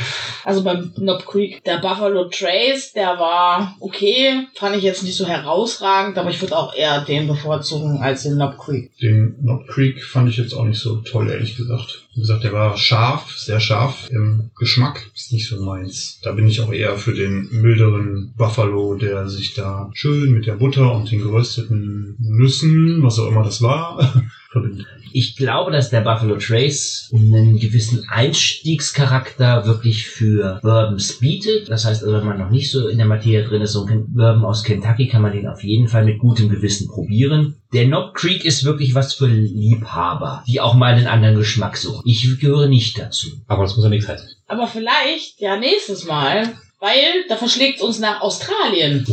Also 0.44 0.64
beim 0.64 0.94
Knob 0.94 1.26
Creek, 1.26 1.64
der 1.64 1.78
Buffalo 1.78 2.26
Trace, 2.26 2.92
der 2.94 3.20
war 3.20 3.76
okay. 3.80 4.48
Fand 4.56 4.76
ich 4.76 4.84
jetzt 4.84 5.04
nicht 5.04 5.16
so 5.16 5.26
herausragend, 5.26 6.18
aber 6.18 6.30
ich 6.30 6.42
würde 6.42 6.58
auch 6.58 6.76
eher 6.76 7.02
den 7.02 7.28
bevorzugen 7.28 8.02
als 8.02 8.24
den 8.24 8.36
Knob 8.36 8.58
Creek. 8.58 8.92
Den 8.98 9.38
Knob 9.42 9.68
Creek 9.68 10.04
fand 10.04 10.30
ich 10.30 10.38
jetzt 10.38 10.54
auch 10.54 10.66
nicht 10.66 10.80
so 10.80 10.98
toll, 10.98 11.30
ehrlich 11.30 11.56
gesagt. 11.56 12.02
Wie 12.16 12.22
gesagt, 12.22 12.44
der 12.44 12.54
war 12.54 12.78
scharf, 12.78 13.32
sehr 13.38 13.60
scharf 13.60 14.08
im 14.12 14.52
Geschmack. 14.56 15.10
Ist 15.16 15.34
nicht 15.34 15.48
so 15.48 15.64
meins. 15.64 16.20
Da 16.22 16.32
bin 16.32 16.48
ich 16.48 16.62
auch 16.62 16.72
eher 16.72 16.98
für 16.98 17.14
den 17.14 17.50
milderen 17.62 18.34
Buffalo, 18.38 18.96
der 18.96 19.28
sich 19.30 19.56
da 19.56 19.90
schön 19.94 20.32
mit 20.32 20.46
der 20.46 20.54
Butter 20.54 20.94
und 20.94 21.10
den 21.12 21.20
gerösteten 21.20 22.16
Nüssen, 22.20 23.02
was 23.02 23.18
auch 23.18 23.28
immer 23.28 23.44
das 23.44 23.62
war, 23.62 24.24
verbindet. 24.54 24.88
Ich 25.12 25.36
glaube, 25.36 25.72
dass 25.72 25.90
der 25.90 26.02
Buffalo 26.02 26.38
Trace 26.38 27.12
einen 27.14 27.60
gewissen 27.60 28.08
Einstiegscharakter 28.10 29.66
wirklich 29.66 30.08
für 30.08 30.60
Bourbons 30.64 31.20
bietet. 31.20 31.70
Das 31.70 31.86
heißt, 31.86 32.04
also, 32.04 32.16
wenn 32.16 32.26
man 32.26 32.40
noch 32.40 32.50
nicht 32.50 32.72
so 32.72 32.88
in 32.88 32.98
der 32.98 33.06
Materie 33.06 33.44
drin 33.44 33.62
ist, 33.62 33.74
so 33.74 33.86
ein 33.86 34.06
Bourbon 34.14 34.46
aus 34.46 34.64
Kentucky 34.64 35.08
kann 35.08 35.22
man 35.22 35.34
den 35.34 35.48
auf 35.48 35.64
jeden 35.64 35.88
Fall 35.88 36.06
mit 36.06 36.20
gutem 36.20 36.50
Gewissen 36.50 36.88
probieren. 36.88 37.58
Der 37.74 37.86
Knob 37.86 38.14
Creek 38.14 38.46
ist 38.46 38.64
wirklich 38.64 38.96
was 38.96 39.14
für 39.14 39.28
Liebhaber, 39.28 40.44
die 40.48 40.62
auch 40.62 40.76
mal 40.76 40.94
einen 40.94 41.08
anderen 41.08 41.36
Geschmack 41.36 41.78
suchen. 41.78 42.02
Ich 42.06 42.40
gehöre 42.40 42.68
nicht 42.68 42.98
dazu. 42.98 43.28
Aber 43.48 43.64
das 43.64 43.76
muss 43.76 43.84
ja 43.84 43.90
nichts 43.90 44.08
heißen. 44.08 44.30
Aber 44.48 44.68
vielleicht 44.68 45.42
ja 45.42 45.58
nächstes 45.58 46.06
Mal, 46.06 46.54
weil 46.80 47.26
da 47.30 47.38
verschlägt 47.38 47.82
uns 47.82 48.00
nach 48.00 48.22
Australien. 48.22 49.06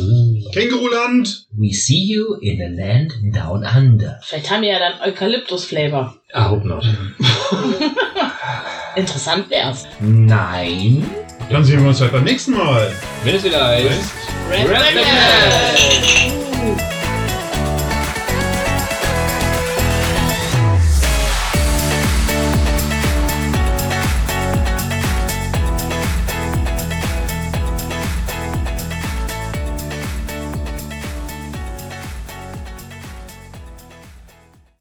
Känguruland! 0.53 1.47
We 1.53 1.73
see 1.73 2.05
you 2.05 2.35
in 2.41 2.59
the 2.59 2.77
land 2.77 3.13
down 3.33 3.65
under. 3.65 4.19
Vielleicht 4.23 4.51
haben 4.51 4.63
wir 4.63 4.71
ja 4.71 4.79
dann 4.79 5.01
Eukalyptus-Flavor. 5.01 6.17
I 6.35 6.41
hope 6.41 6.67
not. 6.67 6.85
Interessant 8.97 9.49
wär's. 9.51 9.87
Nein. 10.01 11.09
Dann 11.51 11.65
sehen 11.65 11.83
wir 11.83 11.89
uns 11.89 12.01
halt 12.01 12.13
beim 12.13 12.25
nächsten 12.25 12.53
Mal. 12.53 12.93
Wenn 13.25 13.37
es 13.37 13.45
wieder 13.45 13.65
heißt... 13.65 14.13
Red 14.51 14.69
Red 14.69 14.79
Dragon! 14.79 16.30